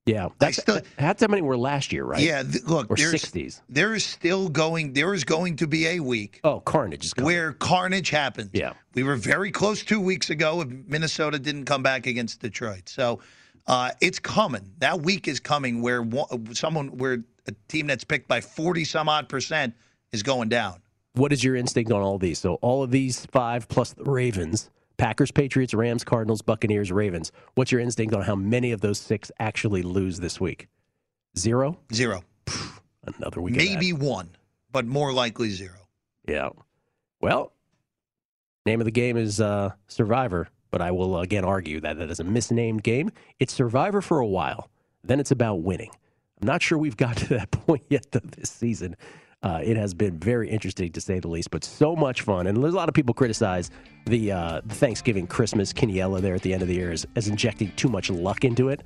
[0.06, 0.62] Yeah, that's
[0.98, 2.20] that's how many were last year, right?
[2.22, 3.60] Yeah, th- look, or there's, 60s.
[3.68, 4.92] There is still going.
[4.92, 6.40] There is going to be a week.
[6.42, 7.26] Oh, carnage is coming.
[7.26, 8.50] where carnage happens.
[8.52, 8.72] Yeah.
[8.94, 12.88] we were very close two weeks ago if Minnesota didn't come back against Detroit.
[12.88, 13.20] So
[13.66, 14.72] uh, it's coming.
[14.78, 19.08] That week is coming where one, someone, where a team that's picked by forty some
[19.08, 19.74] odd percent
[20.12, 20.80] is going down.
[21.14, 22.38] What is your instinct on all these?
[22.38, 27.32] So all of these five plus the Ravens, Packers, Patriots, Rams, Cardinals, Buccaneers, Ravens.
[27.54, 30.68] What's your instinct on how many of those six actually lose this week?
[31.36, 31.78] Zero.
[31.92, 32.22] Zero.
[33.04, 33.56] Another week.
[33.56, 34.30] Maybe one,
[34.70, 35.88] but more likely zero.
[36.28, 36.50] Yeah.
[37.20, 37.52] Well,
[38.66, 42.20] name of the game is uh, Survivor, but I will again argue that that is
[42.20, 43.10] a misnamed game.
[43.38, 44.70] It's Survivor for a while,
[45.02, 45.90] then it's about winning.
[46.40, 48.96] I'm not sure we've got to that point yet though, this season.
[49.42, 52.46] Uh, it has been very interesting to say the least, but so much fun.
[52.46, 53.70] And there's a lot of people criticize
[54.06, 57.72] the, uh, Thanksgiving Christmas Quiniela there at the end of the year as, as injecting
[57.76, 58.82] too much luck into it.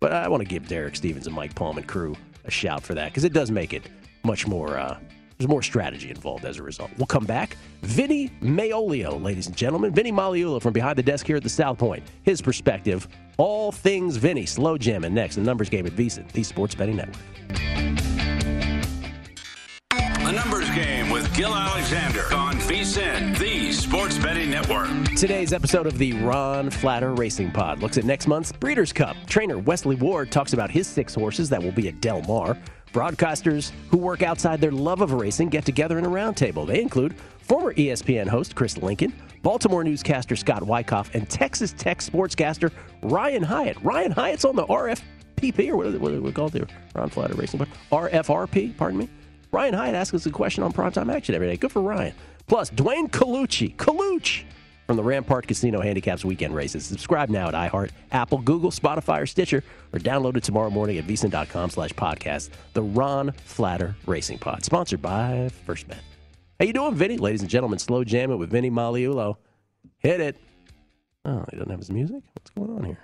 [0.00, 2.94] But I want to give Derek Stevens and Mike Palm and crew a shout for
[2.94, 3.82] that because it does make it
[4.24, 4.78] much more.
[4.78, 4.98] Uh,
[5.36, 6.90] there's more strategy involved as a result.
[6.96, 7.56] We'll come back.
[7.82, 9.92] Vinny Magliulo, ladies and gentlemen.
[9.92, 12.02] Vinny Magliulo from behind the desk here at the South Point.
[12.24, 13.06] His perspective.
[13.36, 14.46] All things Vinny.
[14.46, 15.36] Slow jamming next.
[15.36, 18.07] The numbers game at VSiN, the Sports Betting Network.
[20.28, 24.90] A numbers game with Gil Alexander on VSIN, the Sports Betting Network.
[25.16, 29.16] Today's episode of the Ron Flatter Racing Pod looks at next month's Breeders' Cup.
[29.26, 32.58] Trainer Wesley Ward talks about his six horses that will be at Del Mar.
[32.92, 36.66] Broadcasters who work outside their love of racing get together in a roundtable.
[36.66, 42.70] They include former ESPN host Chris Lincoln, Baltimore newscaster Scott Wyckoff, and Texas Tech sportscaster
[43.00, 43.82] Ryan Hyatt.
[43.82, 46.52] Ryan Hyatt's on the RFPP, or what, do we call it?
[46.52, 47.68] The Ron Flatter Racing Pod?
[47.90, 49.08] RFRP, pardon me.
[49.50, 51.56] Ryan Hyatt asks us a question on primetime action every day.
[51.56, 52.14] Good for Ryan.
[52.46, 54.44] Plus, Dwayne Colucci, Colucci
[54.86, 56.86] from the Rampart Casino Handicaps Weekend Races.
[56.86, 61.06] Subscribe now at iHeart, Apple, Google, Spotify, or Stitcher, or download it tomorrow morning at
[61.06, 62.48] vsin.com slash podcast.
[62.72, 66.00] The Ron Flatter Racing Pod, sponsored by First Bet.
[66.58, 67.18] How you doing, Vinny?
[67.18, 69.36] Ladies and gentlemen, slow jam it with Vinny Magliulo.
[69.98, 70.36] Hit it.
[71.24, 72.22] Oh, he doesn't have his music?
[72.32, 72.98] What's going on here?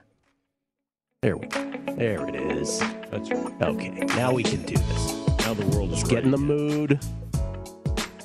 [1.20, 1.72] There we go.
[1.96, 2.80] There it is.
[3.10, 3.62] That's right.
[3.62, 5.23] Okay, now we can do this.
[5.44, 6.98] Now the world is get in the mood.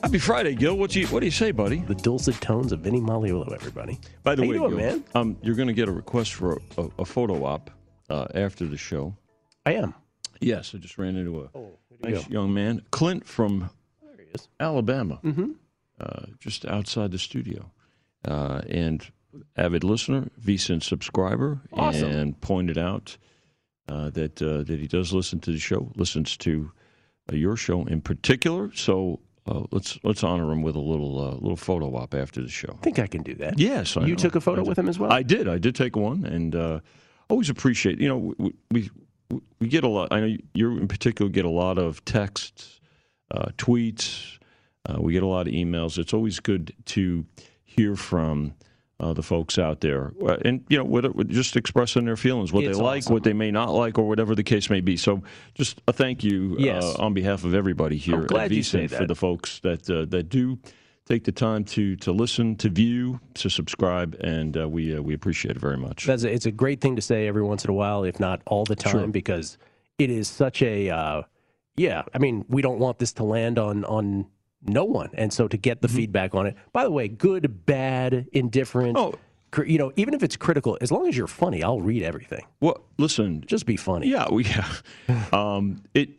[0.01, 0.77] Happy Friday, Gil.
[0.77, 1.79] What do you What do you say, buddy?
[1.79, 3.99] The dulcet tones of Vinny Magliulo, everybody.
[4.23, 5.03] By the How way, you doing, Gil, man?
[5.15, 7.71] Um, you're going to get a request for a, a, a photo op
[8.09, 9.17] uh, after the show.
[9.65, 9.93] I am.
[10.39, 12.31] Yes, I just ran into a you nice go.
[12.31, 13.69] young man, Clint from
[14.61, 15.51] Alabama, mm-hmm.
[15.99, 17.69] uh, just outside the studio,
[18.23, 19.05] uh, and
[19.57, 22.09] avid listener, VSIN subscriber, Awesome.
[22.09, 23.17] and pointed out
[23.89, 26.71] uh, that uh, that he does listen to the show, listens to
[27.35, 28.71] your show in particular.
[28.73, 32.49] So uh, let's let's honor him with a little uh, little photo op after the
[32.49, 32.75] show.
[32.77, 33.57] I think I can do that.
[33.57, 34.15] Yes, I you know.
[34.15, 35.11] took a photo with him as well.
[35.11, 35.47] I did.
[35.47, 36.79] I did take one, and uh,
[37.29, 37.99] always appreciate.
[37.99, 38.89] You know, we, we
[39.59, 40.11] we get a lot.
[40.11, 42.79] I know you in particular get a lot of texts,
[43.31, 44.37] uh, tweets.
[44.87, 45.97] Uh, we get a lot of emails.
[45.97, 47.25] It's always good to
[47.63, 48.53] hear from.
[49.01, 52.65] Uh, the folks out there, Uh, and you know, what, just expressing their feelings, what
[52.65, 53.13] It's they like, awesome.
[53.13, 54.97] what they may not like, or whatever the case may be.
[54.97, 55.23] So,
[55.55, 56.83] just a thank you Yes.
[56.83, 60.59] uh, on behalf of everybody here at VSiN for the folks that uh, that do
[61.07, 65.13] take the time to to listen, to view, to subscribe, and uh, we uh, we
[65.13, 66.05] appreciate it very much.
[66.05, 68.41] That's a, it's a great thing to say every once in a while, if not
[68.47, 69.07] all the time, Sure.
[69.07, 69.57] because
[69.97, 71.21] it is such a uh,
[71.77, 72.03] yeah.
[72.13, 74.27] I mean, we don't want this to land on on
[74.65, 75.97] no one, and so to get the Mm-hmm.
[75.97, 76.55] feedback on it.
[76.73, 78.97] By the way, good, bad, indifferent.
[78.97, 79.15] Oh.
[79.65, 82.45] You know, even if it's critical, as long as you're funny, I'll read everything.
[82.61, 84.07] Well, listen, just be funny.
[84.07, 84.71] Yeah, we yeah.
[85.33, 86.09] um, it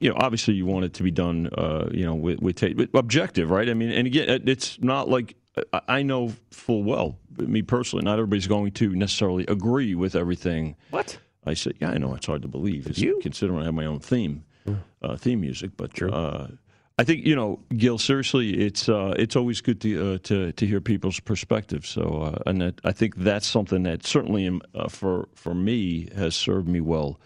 [0.00, 2.74] you know obviously you want it to be done uh, you know with, with ta-
[2.76, 3.68] with objective, right?
[3.68, 5.36] I mean, and again, it's not like
[5.86, 10.74] I- know full well, me personally, not everybody's going to necessarily agree with everything.
[10.90, 13.86] What I say, yeah, I know it's hard to believe, it's, considering I have my
[13.86, 14.44] own theme,
[15.02, 16.02] uh, theme music, but.
[16.02, 16.48] Uh,
[16.98, 17.98] I think you know, Gil.
[17.98, 21.90] Seriously, it's uh, it's always good to uh, to to hear people's perspectives.
[21.90, 26.08] So, uh, and that, I think that's something that certainly um, uh, for for me
[26.16, 27.20] has served me well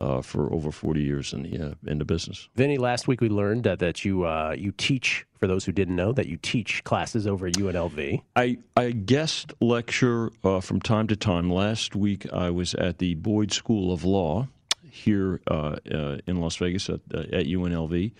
[0.00, 2.48] uh, for over forty years in the uh, in the business.
[2.56, 5.24] Vinny, last week we learned that, that you uh, you teach.
[5.38, 8.22] For those who didn't know, that you teach classes over at UNLV.
[8.36, 11.50] I, I guest lecture uh, from time to time.
[11.50, 14.46] Last week I was at the Boyd School of Law
[14.88, 18.12] here uh, uh, in Las Vegas at, uh, at UNLV.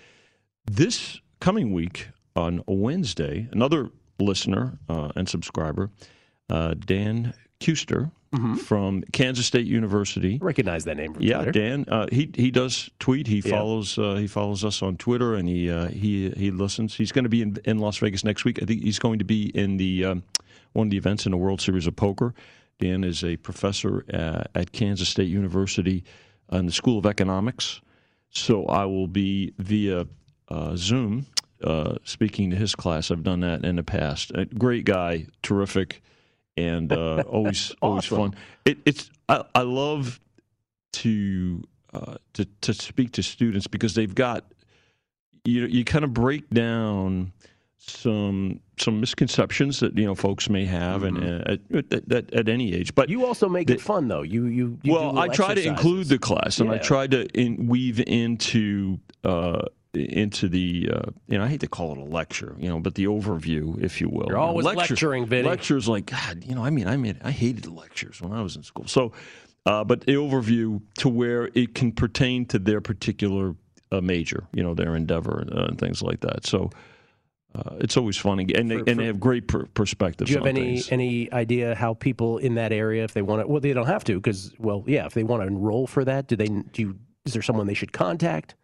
[0.66, 5.90] This coming week on Wednesday, another listener uh, and subscriber,
[6.50, 8.10] uh, Dan Kuster
[8.64, 10.38] from Kansas State University.
[10.40, 11.52] Recognize that name from Yeah, Twitter.
[11.52, 11.84] Dan.
[11.86, 13.26] Uh, he he does tweet.
[13.26, 13.50] He Yeah.
[13.58, 16.94] follows uh, he follows us on Twitter, and he uh, he he listens.
[16.94, 18.62] He's going to be in, in Las Vegas next week.
[18.62, 20.22] I think he's going to be in the um,
[20.72, 22.32] one of the events in the World Series of Poker.
[22.78, 26.02] Dan is a professor uh, at Kansas State University
[26.50, 27.82] in the School of Economics.
[28.30, 30.06] So I will be via
[30.76, 31.26] Zoom
[31.64, 33.10] uh, speaking to his class.
[33.10, 34.32] I've done that in the past.
[34.34, 36.02] A great guy, terrific,
[36.56, 38.34] and uh, always always fun.
[38.64, 40.20] It, it's I, I love
[40.94, 41.62] to
[41.92, 44.44] uh, to to speak to students because they've got
[45.44, 47.32] you you kind of break down
[47.78, 51.60] some some misconceptions that you know folks may have and uh, at,
[51.92, 53.18] at, at, at any age but Mm-hmm.
[53.18, 56.18] you also make it fun though you you, you well i try to include the
[56.18, 59.62] class and i try to in, weave into uh
[59.94, 62.94] into the uh, you know I hate to call it a lecture you know but
[62.94, 65.46] the overview if you will You're always lecturing, Vinny.
[65.46, 68.56] lectures like God you know I mean I mean I hated lectures when I was
[68.56, 69.12] in school so
[69.66, 73.54] uh, but the overview to where it can pertain to their particular
[73.90, 76.70] uh, major you know their endeavor uh, and things like that so
[77.54, 80.38] uh, it's always fun and, and, they, and they have great per- perspectives Do you
[80.38, 80.90] have any things.
[80.90, 83.46] any idea how people in that area, if they want to?
[83.46, 86.28] Well, they don't have to because, well, yeah, if they want to enroll for that,
[86.28, 86.46] do they?
[86.46, 86.98] Do you?
[87.26, 88.54] Is there someone they should contact?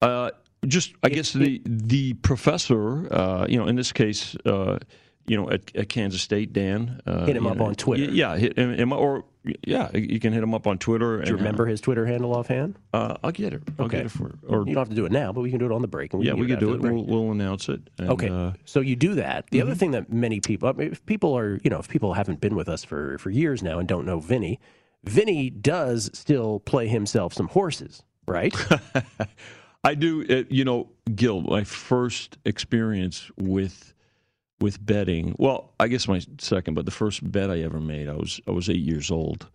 [0.00, 0.30] Uh,
[0.66, 4.78] just, I guess the the professor, uh, you know, in this case, uh,
[5.26, 8.04] you know, at, at Kansas State, Dan, uh, Hit him up know, on Twitter.
[8.04, 9.24] Yeah, hit him, or
[9.64, 11.18] yeah, you can hit him up on Twitter.
[11.18, 12.76] Do you and, remember his Twitter handle offhand?
[12.92, 13.62] Uh, I'll get it.
[13.78, 13.98] I'll okay.
[13.98, 14.34] get it for.
[14.48, 15.88] Or you don't have to do it now, but we can do it on the
[15.88, 16.12] break.
[16.12, 16.80] And yeah, we can do it.
[16.80, 17.80] We'll, we'll announce it.
[17.98, 19.48] And, okay, Uh, so you do that.
[19.50, 19.66] The Mm-hmm.
[19.66, 22.40] other thing that many people, I mean, if people are, you know, if people haven't
[22.40, 24.60] been with us for for years now and don't know Vinny,
[25.04, 28.54] Vinny does still play himself some horses, right?
[29.84, 30.24] I do.
[30.28, 33.94] Uh, you know, Gil, my first experience with
[34.60, 35.34] with betting.
[35.38, 38.52] Well, I guess my second, but the first bet I ever made, I was I
[38.52, 39.48] was eight years old,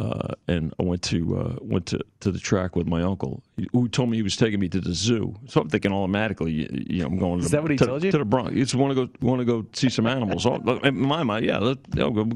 [0.00, 3.42] uh, and I went to uh, went to, to the track with my uncle,
[3.72, 5.34] who told me he was taking me to the zoo.
[5.48, 7.40] So I'm thinking automatically, you, you know, I'm going.
[7.40, 8.10] Is to, that what he to, told you?
[8.12, 8.52] To the Bronx.
[8.52, 10.44] He just want to go want to go see some animals.
[10.44, 11.58] Oh, in my mind, yeah.
[11.58, 12.28] Let, go.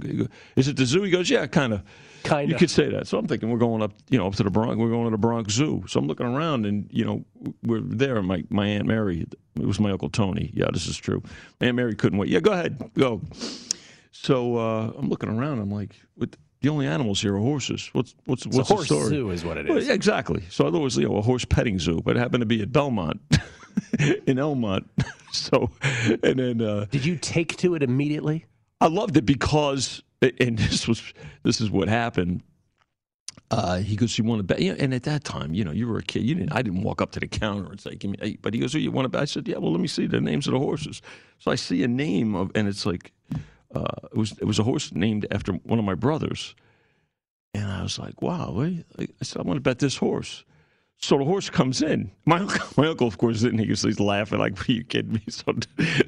[0.56, 1.02] Is it the zoo?
[1.02, 1.82] He goes, yeah, kind of.
[2.24, 3.06] Kind You could say that.
[3.06, 4.76] So I'm thinking we're going up, you know, up to the Bronx.
[4.76, 5.84] We're going to the Bronx Zoo.
[5.86, 7.24] So I'm looking around, and you know,
[7.62, 8.20] we're there.
[8.22, 10.50] My my aunt Mary, it was my uncle Tony.
[10.54, 11.22] Yeah, this is true.
[11.60, 12.28] Aunt Mary couldn't wait.
[12.28, 13.20] Yeah, go ahead, go.
[14.10, 15.60] So uh, I'm looking around.
[15.60, 17.88] I'm like, what, the only animals here are horses.
[17.92, 19.00] What's what's It's a what's horse the story?
[19.00, 19.70] Horse zoo is what it is.
[19.70, 20.42] Well, yeah, exactly.
[20.50, 22.46] So I thought it was you know a horse petting zoo, but it happened to
[22.46, 23.20] be at Belmont
[23.98, 24.84] in Elmont.
[25.32, 28.46] so, and then uh, Did you take to it immediately?
[28.80, 31.02] I loved it because, and this was
[31.42, 32.42] this is what happened.
[33.50, 35.98] Uh, he goes, "You want to bet?" And at that time, you know, you were
[35.98, 36.22] a kid.
[36.24, 36.52] You didn't.
[36.52, 38.78] I didn't walk up to the counter and say, "Give me." But he goes, "Oh,
[38.78, 40.58] you want to bet?" I said, "Yeah." Well, let me see the names of the
[40.58, 41.00] horses.
[41.38, 43.12] So I see a name of, and it's like,
[43.74, 46.54] uh, it was it was a horse named after one of my brothers,
[47.54, 48.84] and I was like, "Wow!" I
[49.22, 50.44] said, "I want to bet this horse."
[51.00, 52.10] So the horse comes in.
[52.26, 53.60] My uncle, my uncle, of course, didn't.
[53.60, 55.54] He was he's laughing like, "Are you kidding me?" So,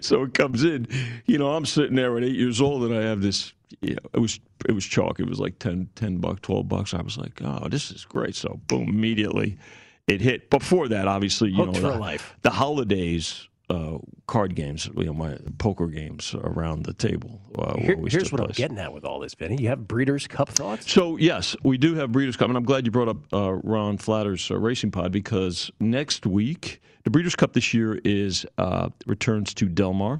[0.00, 0.88] so it comes in.
[1.26, 3.52] You know, I'm sitting there at eight years old, and I have this.
[3.82, 5.20] Know, it was it was chalk.
[5.20, 6.92] It was like 10, 10 bucks, twelve bucks.
[6.94, 9.58] I was like, "Oh, this is great!" So boom, immediately
[10.06, 10.50] it hit.
[10.50, 13.46] Before that, obviously, you Hooked know, the, the holidays.
[13.68, 17.40] Uh, card games, you know, my poker games around the table.
[17.56, 19.62] Uh, Here- here's what I'm getting at with all this, Benny.
[19.62, 20.90] You have Breeders' Cup thoughts?
[20.90, 23.96] So yes, we do have Breeders' Cup, and I'm glad you brought up uh, Ron
[23.96, 29.54] Flatter's uh, Racing Pod because next week the Breeders' Cup this year is uh, returns
[29.54, 30.18] to Del Mar,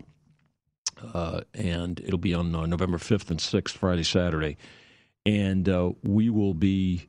[1.15, 4.57] uh, and it'll be on uh, November 5th and 6th, Friday, Saturday,
[5.27, 7.07] and uh, we will be.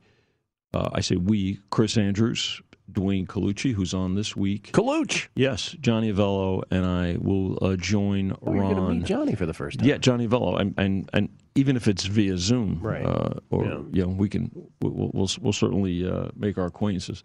[0.74, 4.70] Uh, I say we, Chris Andrews, Dwayne Colucci, who's on this week.
[4.72, 5.28] Colucci.
[5.34, 8.74] Yes, Johnny Avello and I will uh, join Oh, you're Ron.
[8.74, 9.88] going to meet Johnny for the first time.
[9.88, 13.04] Yeah, Johnny Avello, and and, and even if it's via Zoom, Right.
[13.04, 13.80] Uh, or Yeah.
[13.92, 17.22] you know, we can we'll we'll, we'll certainly uh, make our acquaintances.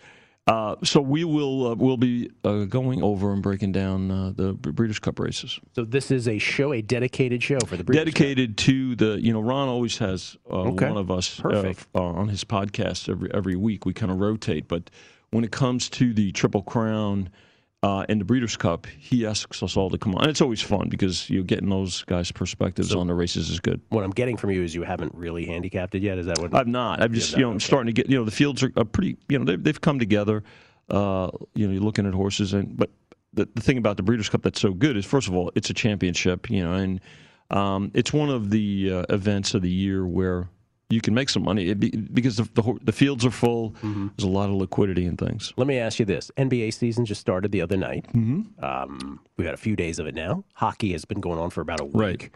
[0.48, 4.54] Uh, so we will uh, we'll be uh, going over and breaking down uh, the
[4.54, 5.60] Breeders' Cup races.
[5.76, 8.14] So this is a show, a dedicated show for the Breeders' Cup.
[8.14, 10.88] Dedicated to the, you know, Ron always has uh, Okay.
[10.88, 13.86] one of us on his podcast every every week.
[13.86, 14.90] We kind of rotate, but
[15.32, 17.30] when it comes to the Triple Crown
[17.84, 20.22] uh, and the Breeders' Cup, he asks us all to come on.
[20.22, 23.82] And it's always fun because you're getting those guys' perspectives on the races is good.
[23.90, 26.18] What I'm getting from you is you haven't really handicapped it yet.
[26.18, 26.56] Is that what?
[26.56, 27.02] I'm not.
[27.02, 29.18] I'm just, you know, I'm starting to get, you know, the fields are, are pretty,
[29.30, 30.44] you know, they've, they've come together.
[30.90, 32.90] Uh, you know, you're looking at horses, and but
[33.34, 35.70] the, the thing about the Breeders' Cup that's so good is, first of all, it's
[35.70, 37.02] a championship, you know, and
[37.52, 40.50] um, it's one of the uh, events of the year where
[40.90, 43.72] you can make some money it be, because the, the the fields are full.
[43.72, 44.08] Mm-hmm.
[44.16, 45.54] There's a lot of liquidity and things.
[45.58, 48.06] Let me ask you this: NBA season just started the other night.
[48.14, 48.64] Mm-hmm.
[48.64, 50.44] Um, we've had a few days of it now.
[50.54, 51.96] Hockey has been going on for about a week.
[51.96, 52.32] Right.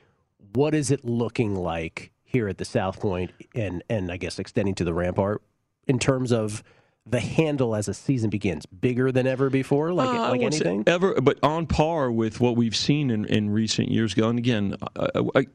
[0.53, 4.75] What is it looking like here at the South Point, and and I guess extending
[4.75, 5.41] to the Rampart,
[5.87, 6.61] in terms of
[7.05, 8.65] the handle as a season begins?
[8.65, 10.83] Bigger than ever before, like Uh, like anything.
[10.87, 14.13] ever, but on par with what we've seen in, in recent years.
[14.17, 15.47] And again, I, I,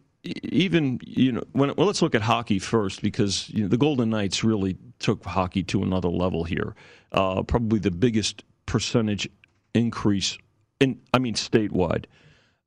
[0.42, 4.10] even you know, when well, let's look at hockey first because you know, the Golden
[4.10, 6.74] Knights really took hockey to another level here.
[7.12, 9.28] Uh, probably the biggest percentage
[9.74, 10.36] increase
[10.80, 12.06] in, I mean, statewide.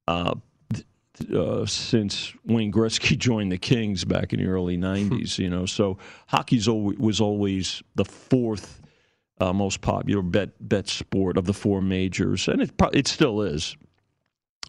[0.07, 0.35] Uh,
[0.73, 5.65] th- uh, since Wayne Gretzky joined the Kings back in the early '90s, you know,
[5.65, 5.97] so
[6.27, 8.81] hockey's always, was always the fourth
[9.39, 13.41] uh, most popular bet bet sport of the four majors, and it pro- it still
[13.41, 13.75] is.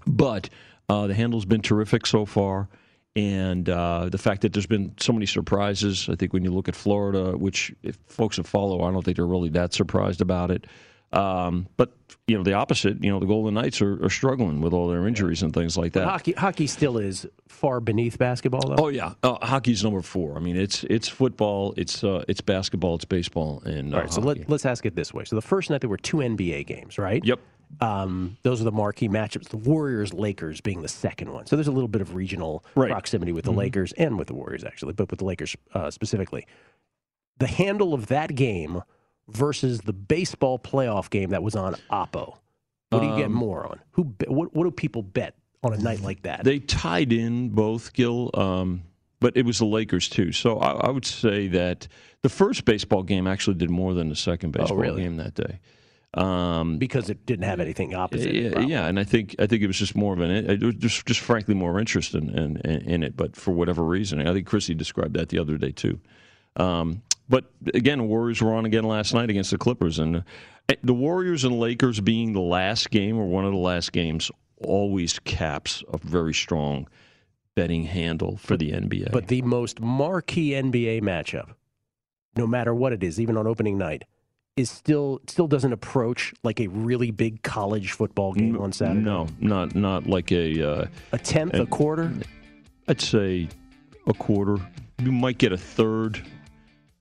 [0.06, 0.48] But
[0.90, 2.68] uh, the handle's been terrific so far,
[3.14, 6.08] and uh, the fact that there's been so many surprises.
[6.10, 9.16] I think when you look at Florida, which if folks that follow, I don't think
[9.16, 10.66] they're really that surprised about it.
[11.12, 11.92] Um, but
[12.28, 13.02] you know the opposite.
[13.02, 15.92] You know the Golden Knights are, are struggling with all their injuries and things like
[15.94, 16.04] that.
[16.04, 18.84] Hockey hockey still is far beneath basketball, though.
[18.84, 20.36] Oh yeah, uh, hockey's number four.
[20.36, 24.12] I mean, it's it's football, it's uh, it's basketball, it's baseball, and uh, All right,
[24.12, 24.40] so hockey.
[24.40, 25.24] let, let's ask it this way.
[25.24, 27.24] So the first night there were two NBA games, right?
[27.24, 27.40] Yep.
[27.80, 29.48] Um, those are the marquee matchups.
[29.48, 31.46] The Warriors Lakers being the second one.
[31.46, 32.90] So there's a little bit of regional Right.
[32.90, 33.56] proximity with the Mhm.
[33.56, 36.46] Lakers and with the Warriors, actually, but with the Lakers uh, specifically.
[37.38, 38.82] The handle of that game
[39.28, 42.36] versus the baseball playoff game that was on Oppo.
[42.90, 43.78] What do you get Um, more on?
[43.92, 44.04] Who?
[44.04, 46.42] be- What, what do people bet on a night like that?
[46.44, 48.82] They tied in both, Gil, um,
[49.20, 50.32] but it was the Lakers too.
[50.32, 51.86] So I, I would say that
[52.22, 55.02] the first baseball game actually did more than the second baseball Oh, really?
[55.02, 55.60] game that day.
[56.14, 58.34] Um, because it didn't have anything opposite.
[58.34, 58.70] yeah, probably.
[58.70, 61.54] yeah, and I think I think it was just more of an just just frankly
[61.54, 65.28] more interest in, in in it, but for whatever reason, I think Chrissy described that
[65.28, 66.00] the other day too.
[66.56, 67.44] Um, but
[67.74, 70.16] again, Warriors were on again last night against the Clippers, and
[70.68, 74.32] uh, the Warriors and Lakers being the last game or one of the last games
[74.58, 76.88] always caps a very strong
[77.54, 79.12] betting handle for the NBA.
[79.12, 81.54] But the most marquee NBA matchup,
[82.36, 84.04] no matter what it is, even on opening night,
[84.60, 89.00] is still still doesn't approach like a really big college football game on Saturday.
[89.00, 92.12] No, not not like a uh, a tenth, a quarter.
[92.86, 93.48] I'd say
[94.06, 94.58] a quarter.
[94.98, 96.22] You might get a third,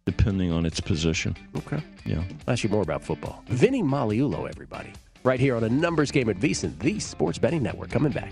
[0.06, 1.36] depending on its position.
[1.58, 1.82] Okay.
[2.06, 2.24] Yeah.
[2.48, 3.44] I'll ask you more about football.
[3.48, 4.94] Vinny Magliulo, everybody,
[5.24, 7.90] right here on a numbers game at VSiN, the Sports Betting Network.
[7.90, 8.32] Coming back.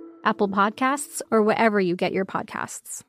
[0.23, 3.03] Apple Podcasts, or wherever you get your podcasts.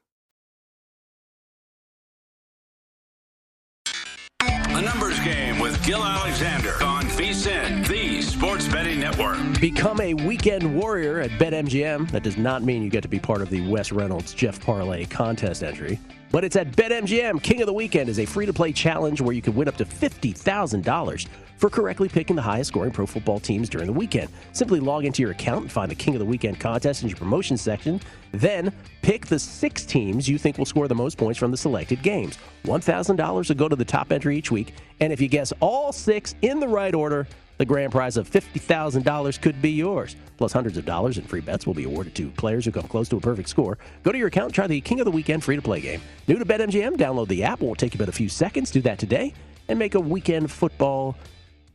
[4.40, 9.38] A numbers game with Gil Alexander on VSIN, the sports betting network.
[9.60, 12.10] Become a weekend warrior at BetMGM.
[12.10, 15.04] That does not mean you get to be part of the Wes Reynolds Jeff Parlay
[15.04, 16.00] contest entry.
[16.32, 17.42] But it's at BetMGM.
[17.42, 19.76] King of the Weekend is a free to play challenge where you can win up
[19.76, 21.28] to $50,000
[21.58, 24.30] for correctly picking the highest scoring pro football teams during the weekend.
[24.52, 27.18] Simply log into your account and find the King of the Weekend contest in your
[27.18, 28.00] promotion section.
[28.32, 28.72] Then
[29.02, 32.38] pick the six teams you think will score the most points from the selected games.
[32.64, 34.72] $1,000 will go to the top entry each week.
[35.00, 37.28] And if you guess all six in the right order,
[37.62, 40.16] the grand prize of $50,000 could be yours.
[40.36, 43.08] Plus, hundreds of dollars in free bets will be awarded to players who come close
[43.08, 43.78] to a perfect score.
[44.02, 46.00] Go to your account try the King of the Weekend free to play game.
[46.26, 47.62] New to BetMGM, download the app.
[47.62, 48.72] It will take you but a few seconds.
[48.72, 49.32] Do that today
[49.68, 51.16] and make a weekend football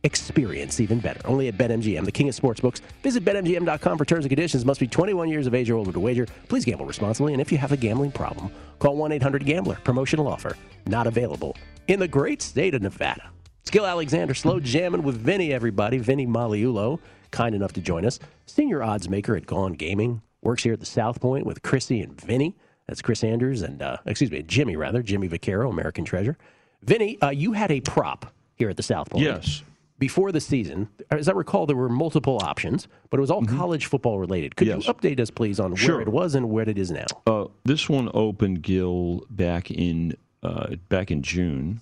[0.02, 1.22] experience even better.
[1.24, 2.82] Only at BetMGM, the king of sportsbooks.
[3.02, 4.66] Visit BetMGM.com for terms and conditions.
[4.66, 6.26] Must be 21 years of age or older to wager.
[6.48, 7.32] Please gamble responsibly.
[7.32, 9.78] And if you have a gambling problem, call 1 800 Gambler.
[9.84, 10.54] Promotional offer
[10.86, 13.30] not available in the great state of Nevada.
[13.68, 15.98] Skill Alexander, slow jamming with Vinny, everybody.
[15.98, 16.98] Vinny Magliulo,
[17.30, 18.18] kind enough to join us.
[18.46, 20.22] Senior odds maker at Gaughan Gaming.
[20.40, 22.56] Works here at the South Point with Chrissy and Vinny.
[22.86, 25.02] That's Chris Andrews and, uh, excuse me, Jimmy, rather.
[25.02, 26.38] Jimmy Vaccaro, American Treasure.
[26.82, 29.24] Vinny, uh, you had a prop here at the South Point.
[29.24, 29.62] Yes.
[29.98, 33.84] Before the season, as I recall, there were multiple options, but it was all college
[33.84, 34.56] football related.
[34.56, 34.86] Could Yes.
[34.86, 35.96] you update us, please, on Sure.
[35.96, 37.04] where it was and where it is now?
[37.26, 41.80] Uh, this one opened Gil back in uh, back in June,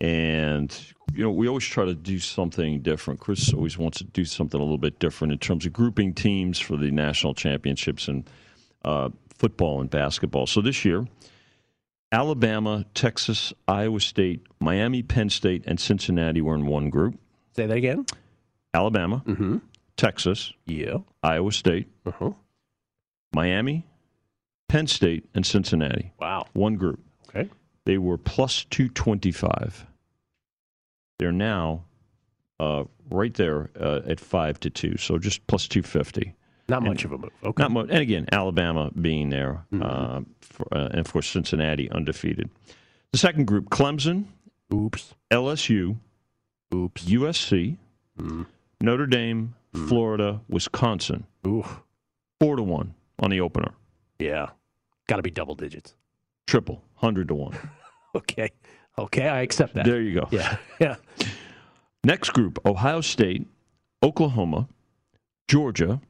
[0.00, 0.76] and
[1.14, 3.20] you know we always try to do something different.
[3.20, 6.58] Chris always wants to do something a little bit different in terms of grouping teams
[6.58, 8.28] for the national championships and
[8.84, 10.46] uh, football and basketball.
[10.46, 11.06] So this year,
[12.12, 17.18] Alabama, Texas, Iowa State, Miami, Penn State, and Cincinnati were in one group.
[17.56, 18.06] Say that again.
[18.72, 19.58] Alabama, Mm-hmm.
[19.96, 20.98] Texas, Yeah.
[21.22, 22.30] Iowa State, Uh-huh.
[23.32, 23.86] Miami,
[24.68, 26.12] Penn State, and Cincinnati.
[26.20, 26.46] Wow.
[26.52, 27.00] One group.
[27.28, 27.48] Okay.
[27.86, 29.86] They were plus 225.
[31.18, 31.84] They're now
[32.58, 36.34] uh, right there uh, at 5 to 2, so just plus 250.
[36.68, 37.30] Not And- much of a move.
[37.42, 37.62] Okay.
[37.62, 37.88] Not much.
[37.90, 42.48] And again, Alabama being there, uh, for, uh, and of course, Cincinnati undefeated.
[43.12, 44.24] The second group Clemson,
[44.72, 45.14] Oops.
[45.30, 45.96] LSU,
[46.74, 47.04] Oops.
[47.04, 47.76] USC,
[48.80, 49.54] Notre Dame,
[49.88, 51.26] Florida, Wisconsin.
[51.46, 51.80] Oof.
[52.40, 53.72] Four to one on the opener.
[54.18, 54.50] Yeah.
[55.06, 55.94] Got to be double digits.
[56.46, 57.56] Triple, 100 to one.
[58.16, 58.52] Okay.
[58.96, 59.84] Okay, I accept that.
[59.84, 60.28] There you go.
[60.30, 60.56] Yeah.
[60.80, 60.96] Yeah.
[62.04, 63.44] Next group Ohio State,
[64.04, 64.68] Oklahoma,
[65.48, 66.00] Georgia,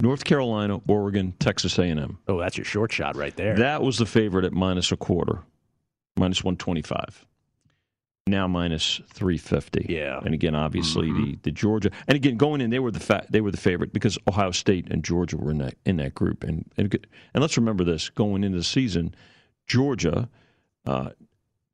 [0.00, 2.18] North Carolina, Oregon, Texas A&M.
[2.28, 3.56] Oh, that's your short shot right there.
[3.56, 5.40] That was the favorite at minus a quarter,
[6.16, 7.26] minus 125.
[8.28, 9.86] Now minus 350.
[9.88, 10.20] Yeah.
[10.24, 13.40] And again, obviously the, the Georgia and again going in they were the fa- they
[13.40, 16.64] were the favorite because Ohio State and Georgia were in that in that group and
[16.76, 16.94] and,
[17.34, 19.12] and let's remember this going into the season,
[19.66, 20.28] Georgia
[20.86, 21.10] uh,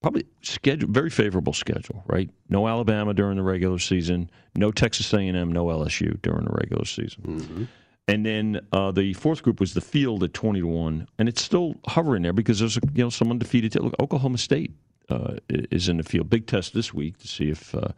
[0.01, 2.31] probably schedule very favorable schedule, right?
[2.49, 7.69] No Alabama during the regular season, no Texas A&M, no LSU during the regular season.
[8.07, 11.43] And then uh, the fourth group was the field at twenty to one, and it's
[11.43, 13.75] still hovering there because there's a, you know some undefeated.
[13.75, 14.73] Look, Oklahoma State
[15.09, 16.29] uh, is in the field.
[16.31, 17.89] Big test this week to see if uh,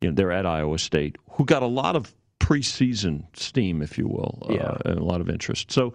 [0.00, 4.06] you know they're at Iowa State, who got a lot of preseason steam, if you
[4.08, 4.76] will, uh, Yeah.
[4.84, 5.70] and a lot of interest.
[5.70, 5.94] So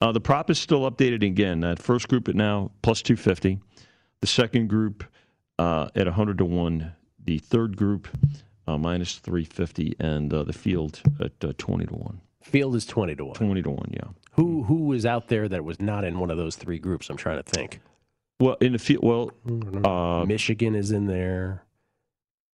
[0.00, 1.60] uh, the prop is still updated again.
[1.60, 3.58] That first group at now plus two fifty,
[4.20, 5.04] the second group
[5.58, 6.92] uh, at hundred to one,
[7.24, 8.08] the third group
[8.66, 12.20] uh, minus three fifty, and uh, the field at uh, twenty to one.
[12.42, 13.34] Field is 20 to 1.
[13.36, 14.00] 20 to 1, yeah.
[14.32, 17.08] Who who was out there that was not in one of those three groups?
[17.08, 17.80] I'm trying to think.
[18.40, 19.30] Well, in the field, well,
[19.84, 21.62] uh, Michigan is in there.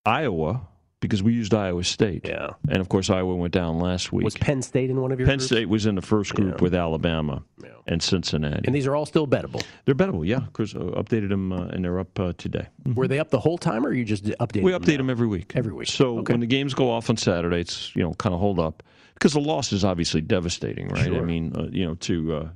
[0.04, 0.66] Iowa,
[1.00, 2.26] because we used Iowa State.
[2.28, 2.50] Yeah.
[2.68, 4.24] And of course, Iowa went down last week.
[4.24, 5.46] Was Penn State in one of your Penn groups?
[5.46, 6.62] State was in the first group Yeah.
[6.62, 7.42] with Alabama
[7.86, 8.62] and Cincinnati.
[8.66, 9.62] And these are all still bettable.
[9.84, 10.40] They're bettable, yeah.
[10.52, 12.66] Chris uh, updated them, uh, and they're up uh, today.
[12.94, 14.62] Were they up the whole time, or you just updated?
[14.62, 14.96] We them update now?
[14.98, 15.52] them every week.
[15.54, 15.88] Every week.
[15.88, 18.82] So when the games go off on Saturday, it's you know kind of hold up
[19.14, 21.12] because the loss is obviously devastating, right?
[21.12, 22.48] I mean, uh, you know, to uh,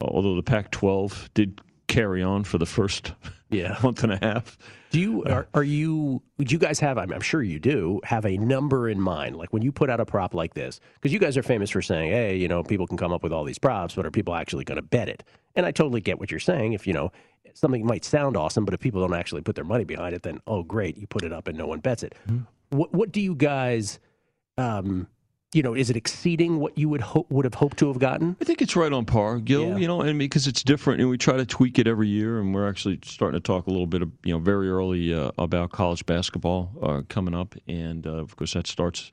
[0.00, 3.12] although the Pac-12 did carry on for the first
[3.50, 3.78] Yeah.
[3.82, 4.58] month and a half.
[4.90, 6.22] Do you are, are you?
[6.38, 6.96] Do you guys have?
[6.96, 9.36] I'm, I'm sure you do have a number in mind.
[9.36, 11.82] Like when you put out a prop like this, because you guys are famous for
[11.82, 14.34] saying, "Hey, you know, people can come up with all these props, but are people
[14.34, 15.22] actually going to bet it?"
[15.54, 16.72] And I totally get what you're saying.
[16.72, 17.10] If you know
[17.54, 20.40] something might sound awesome, but if people don't actually put their money behind it, then
[20.46, 22.14] oh, great, you put it up and no one bets it.
[22.70, 23.98] What What do you guys?
[24.56, 25.08] Um,
[25.52, 28.36] you know, is it exceeding what you would hope would have hoped to have gotten?
[28.40, 29.78] I think it's right on par, Gil.
[29.78, 32.54] You know, and because it's different, and we try to tweak it every year, and
[32.54, 35.70] we're actually starting to talk a little bit, of, you know, very early uh, about
[35.70, 39.10] college basketball uh, coming up, and uh, of course that starts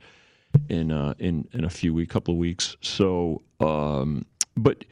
[0.68, 2.76] in uh, in in a few week, couple of weeks.
[2.80, 4.26] So, um,
[4.56, 4.84] but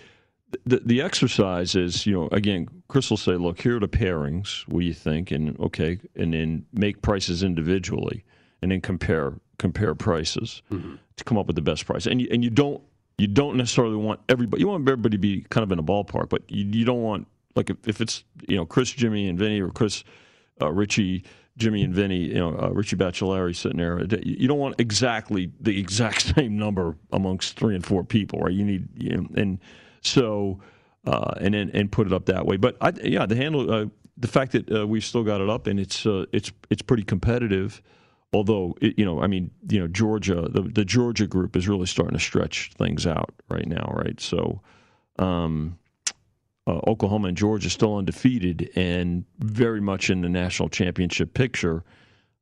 [0.64, 4.66] the the exercise is, you know, again, Chris will say, look, here are the pairings.
[4.68, 5.30] What do you think?
[5.32, 8.24] And okay, and then make prices individually,
[8.62, 10.60] and then compare compare prices
[11.16, 12.06] to come up with the best price.
[12.06, 12.82] And you, and you don't
[13.16, 14.60] you don't necessarily want everybody.
[14.60, 17.28] You want everybody to be kind of in a ballpark, but you, you don't want
[17.54, 20.02] like if, if it's you know Chris, Jimmy, and Vinny, or Chris,
[20.60, 21.22] uh, Richie,
[21.56, 24.00] Jimmy, and Vinny, you know uh, Richie Baccellieri sitting there.
[24.00, 28.52] You you don't want exactly the exact same number amongst three and four people, right?
[28.52, 29.60] You need you know, and
[30.00, 30.60] so
[31.06, 32.56] uh, and then and put it up that way.
[32.56, 33.86] But I, yeah, the handle uh,
[34.16, 37.04] the fact that uh, we've still got it up and it's uh, it's it's pretty
[37.04, 37.80] competitive.
[38.32, 42.16] Although you know, I mean, you know, Georgia, the, the Georgia group is really starting
[42.16, 44.18] to stretch things out right now, right?
[44.20, 44.62] So,
[45.18, 45.78] um,
[46.66, 51.84] uh, Oklahoma and Georgia still undefeated and very much in the national championship picture.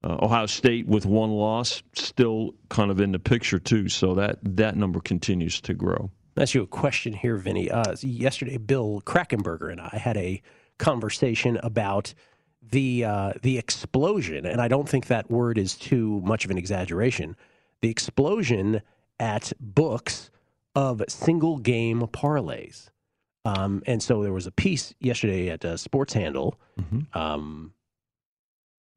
[0.05, 4.39] Uh, Ohio State with one loss still kind of in the picture too, so that
[4.43, 6.11] that number continues to grow.
[6.37, 7.71] Ask you a question here, Vinny.
[7.71, 10.41] Uh, yesterday, Bill Krackomberger and I had a
[10.79, 12.15] conversation about
[12.63, 16.59] the uh, the explosion, and I don't think that word is too much of an
[16.59, 17.37] exaggeration.
[17.81, 18.83] The explosion
[19.19, 20.31] at books
[20.75, 22.91] of single game parlays.
[23.45, 26.59] Um, and so there was a piece yesterday at uh, Sports Handle
[27.15, 27.73] um,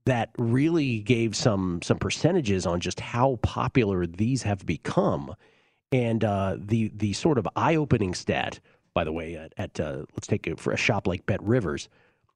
[0.06, 5.34] that really gave some some percentages on just how popular these have become,
[5.92, 8.60] and uh, the the sort of eye opening stat,
[8.94, 11.88] by the way, at, at uh, let's take it for a shop like Bet Rivers,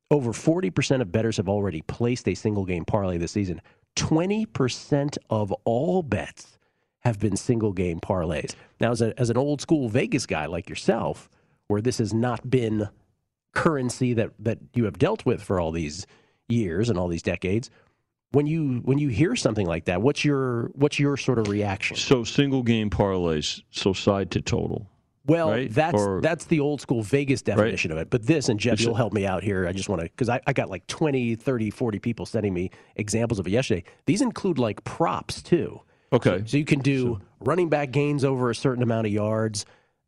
[0.09, 3.61] over forty percent of bettors have already placed a single game parlay this season.
[3.95, 6.57] Twenty percent of all bets
[6.99, 8.55] have been single game parlays.
[8.79, 11.29] Now, as, a, as an old school Vegas guy like yourself,
[11.67, 12.89] where this has not been
[13.53, 16.05] currency that, that you have dealt with for all these
[16.47, 17.69] years and all these decades,
[18.31, 21.95] when you when you hear something like that, what's your what's your sort of reaction?
[21.95, 24.87] So single game parlays, so side to total.
[25.27, 25.69] Well, right?
[25.71, 28.09] that's Or- that's the old school Vegas definition of it.
[28.09, 29.67] But this, and Jeff, you'll help me out here.
[29.67, 32.71] I just want to, because I, I got like 20, 30, 40 people sending me
[32.95, 33.83] examples of it yesterday.
[34.05, 35.81] These include like props too.
[36.13, 36.43] Okay.
[36.45, 39.65] So you can do running back gains over a certain amount of yards,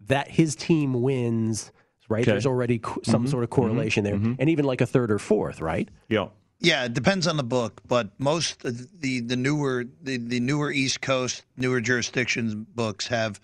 [0.08, 1.72] that his team wins,
[2.08, 2.22] right?
[2.22, 2.32] Okay.
[2.32, 4.16] There's already co- some Mhm, sort of correlation there.
[4.16, 5.90] And even like a third or fourth, right?
[6.08, 6.28] Yeah.
[6.62, 10.72] Yeah, it depends on the book, but most of the the newer the, the newer
[10.72, 13.40] East Coast, newer jurisdictions books have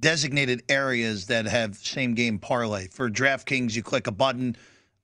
[0.00, 2.88] designated areas that have same game parlay.
[2.88, 4.56] For DraftKings, you click a button,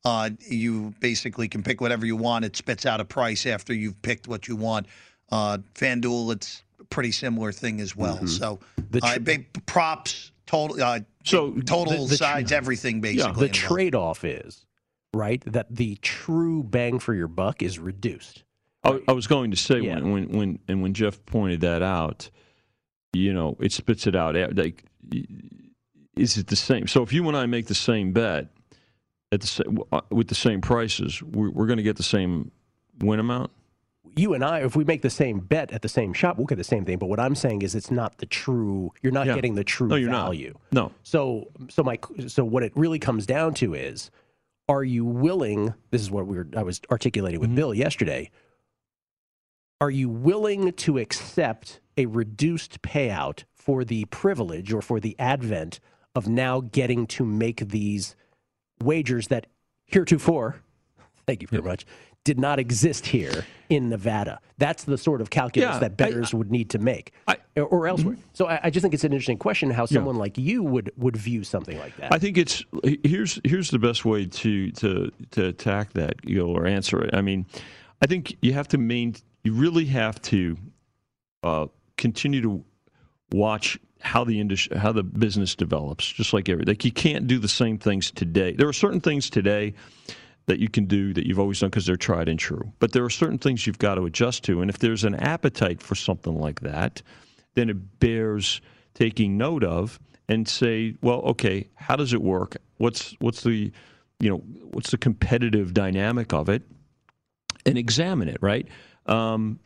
[0.05, 2.45] uh, you basically can pick whatever you want.
[2.45, 4.87] It spits out a price after you've picked what you want.
[5.33, 8.19] Uh, FanDuel, it's a pretty similar thing as well.
[8.19, 8.29] Mhm.
[8.29, 13.01] So The tr- uh, big props, total, uh, So total the- the tr- sides, everything
[13.01, 13.23] basically.
[13.25, 13.55] The involved.
[13.55, 14.67] trade off is,
[15.15, 18.43] right, that the true bang for your buck is reduced.
[18.85, 22.29] I, I was going to say when, when when and when Jeff pointed that out,
[23.15, 24.37] you know, it spits it out.
[24.37, 24.85] eh, Like,
[26.17, 26.87] is it the same?
[26.87, 28.49] So if you and I make the same bet
[29.33, 32.51] at the uh, with the same prices, we're, we're going to get the same
[33.01, 33.51] win amount.
[34.17, 36.59] you and I, if we make the same bet at the same shop, we'll get
[36.59, 36.99] the same thing.
[36.99, 38.93] But what I'm saying is, it's not the true.
[39.03, 39.35] You're not Yeah.
[39.35, 40.27] getting the true No, you're not.
[40.27, 40.55] value.
[40.71, 40.93] No.
[41.03, 41.99] So, so my,
[42.29, 44.11] so what it really comes down to is,
[44.69, 45.75] are you willing?
[45.91, 46.47] This is what we were.
[46.57, 47.51] I was articulating Mm-hmm.
[47.51, 48.31] with Bill yesterday.
[49.85, 55.79] Are you willing to accept a reduced payout for the privilege or for the advent
[56.15, 58.17] of now getting to make these
[58.83, 59.47] wagers that
[59.85, 60.63] heretofore,
[61.27, 61.85] thank you very much,
[62.25, 64.41] did not exist here in Nevada.
[64.57, 67.13] That's the sort of calculus Yeah, that bettors would need to make,
[67.55, 68.15] or, or elsewhere.
[68.15, 68.29] Mm-hmm.
[68.33, 71.19] So I, I just think it's an interesting question how someone like you would would
[71.19, 72.11] view something like that.
[72.11, 72.65] I think it's
[73.03, 77.15] here's here's the best way to to to attack that, you know, or answer it.
[77.15, 77.45] I mean,
[78.01, 80.57] I think you have to main you really have to
[81.43, 81.67] uh,
[81.97, 82.65] continue to
[83.31, 87.39] watch how the industry how the business develops, just like every like you can't do
[87.39, 88.53] the same things today.
[88.53, 89.75] There are certain things today
[90.47, 92.73] that you can do that you've always done because they're tried and true.
[92.79, 94.61] But there are certain things you've got to adjust to.
[94.61, 97.01] And if there's an appetite for something like that,
[97.55, 98.61] then it bears
[98.93, 102.57] taking note of and say, well, okay, how does it work?
[102.77, 103.73] What's what's the
[104.21, 104.39] you know
[104.73, 106.63] what's the competitive dynamic of it,
[107.67, 108.39] and examine it.
[108.41, 108.69] Right.
[109.07, 109.61] Um,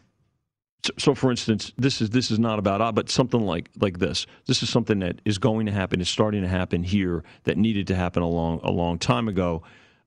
[0.85, 3.99] so, so, for instance, this is this is not about odd, but something like like
[3.99, 4.27] this.
[4.47, 6.01] This is something that is going to happen.
[6.01, 7.25] Is starting to happen here.
[7.45, 9.63] That needed to happen a long a long time ago.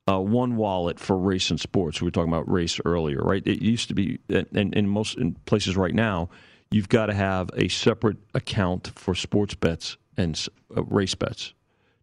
[0.07, 2.01] Uh, one wallet for race and sports.
[2.01, 3.45] We were talking about race earlier, right?
[3.45, 6.29] It used to be, and in most in places right now,
[6.71, 11.53] you've got to have a separate account for sports bets and uh, race bets.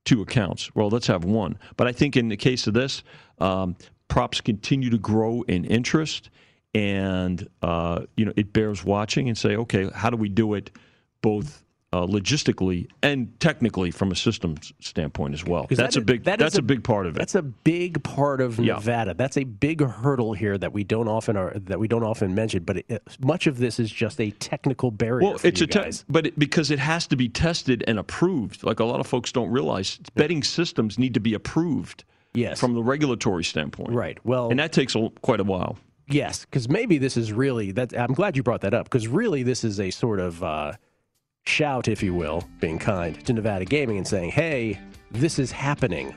[0.04, 0.74] Two accounts.
[0.74, 1.58] Well, let's have one.
[1.76, 3.02] But I think in the case of this,
[3.40, 3.76] um,
[4.06, 6.30] props continue to grow in interest,
[6.78, 10.70] and uh, you know it bears watching and say, okay, how do we do it
[11.22, 15.66] both uh, logistically and technically from a systems standpoint as well?
[15.68, 16.24] That's that a big.
[16.24, 17.18] that that's a, big part of it.
[17.18, 18.74] That's a big part of Yeah.
[18.74, 19.14] Nevada.
[19.14, 22.62] That's a big hurdle here that we don't often are that we don't often mention.
[22.62, 25.26] But it, much of this is just a technical barrier.
[25.26, 28.62] Well, it's a te- but it, because it has to be tested and approved.
[28.62, 32.04] Like a lot of folks don't realize, betting systems need to be approved.
[32.34, 32.60] Yes.
[32.60, 33.90] from the regulatory standpoint.
[33.90, 34.18] Right.
[34.22, 35.76] Well, and that takes a, quite a while.
[36.10, 37.92] Yes, because maybe this is really that.
[37.98, 40.72] I'm glad you brought that up because really this is a sort of uh,
[41.46, 44.80] shout, if you will, being kind to Nevada gaming and saying, "Hey,
[45.10, 46.14] this is happening."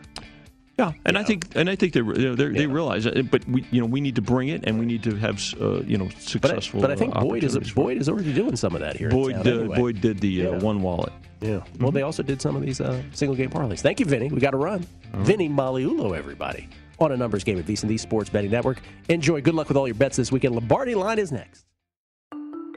[0.80, 3.46] Yeah, and I think and I think they you know, they're- they realize it, but
[3.48, 5.98] we you know we need to bring it and we need to have uh, you
[5.98, 6.82] know But I, successful.
[6.82, 7.58] but I think uh, Boyd is.
[7.74, 9.10] Boyd is already doing some of that here.
[9.10, 9.76] Boyd did, anyway.
[9.78, 11.12] Boyd did the uh, one wallet.
[11.42, 11.62] Yeah.
[11.80, 13.80] Well, they also did some of these uh, single game parlays.
[13.80, 14.30] Thank you, Vinny.
[14.30, 14.86] We got to run.
[15.18, 16.70] Vinny Magliulo, everybody.
[17.02, 18.80] On a numbers game at VSiN, the Sports Betting Network.
[19.10, 19.42] Enjoy.
[19.42, 20.54] Good luck with all your bets this weekend.
[20.54, 21.66] Lombardi line is next.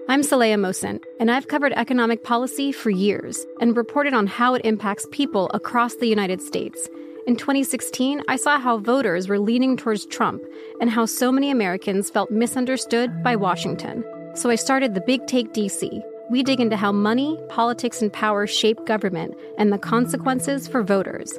[0.09, 4.65] I'm Saleha Mohsin, and I've covered economic policy for years and reported on how it
[4.65, 6.89] impacts people across the United States.
[7.27, 10.43] In 2016, I saw how voters were leaning towards Trump
[10.81, 14.05] and how so many Americans felt misunderstood by Washington.
[14.35, 16.03] So I started the Big Take DC.
[16.31, 21.39] We dig into how money, politics, and power shape government and the consequences for voters.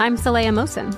[0.00, 0.96] I'm Saleha Mohsin.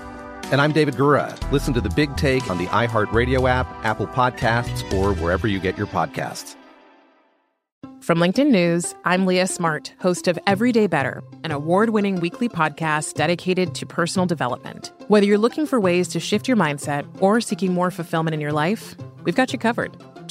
[0.52, 1.36] And I'm David Gura.
[1.50, 5.76] Listen to the Big Take on the iHeartRadio app, Apple Podcasts, or wherever you get
[5.76, 6.54] your podcasts.
[8.00, 13.14] From LinkedIn News, I'm Leah Smart, host of Everyday Better, an award winning weekly podcast
[13.14, 14.92] dedicated to personal development.
[15.08, 18.52] Whether you're looking for ways to shift your mindset or seeking more fulfillment in your
[18.52, 18.94] life,
[19.24, 19.96] we've got you covered.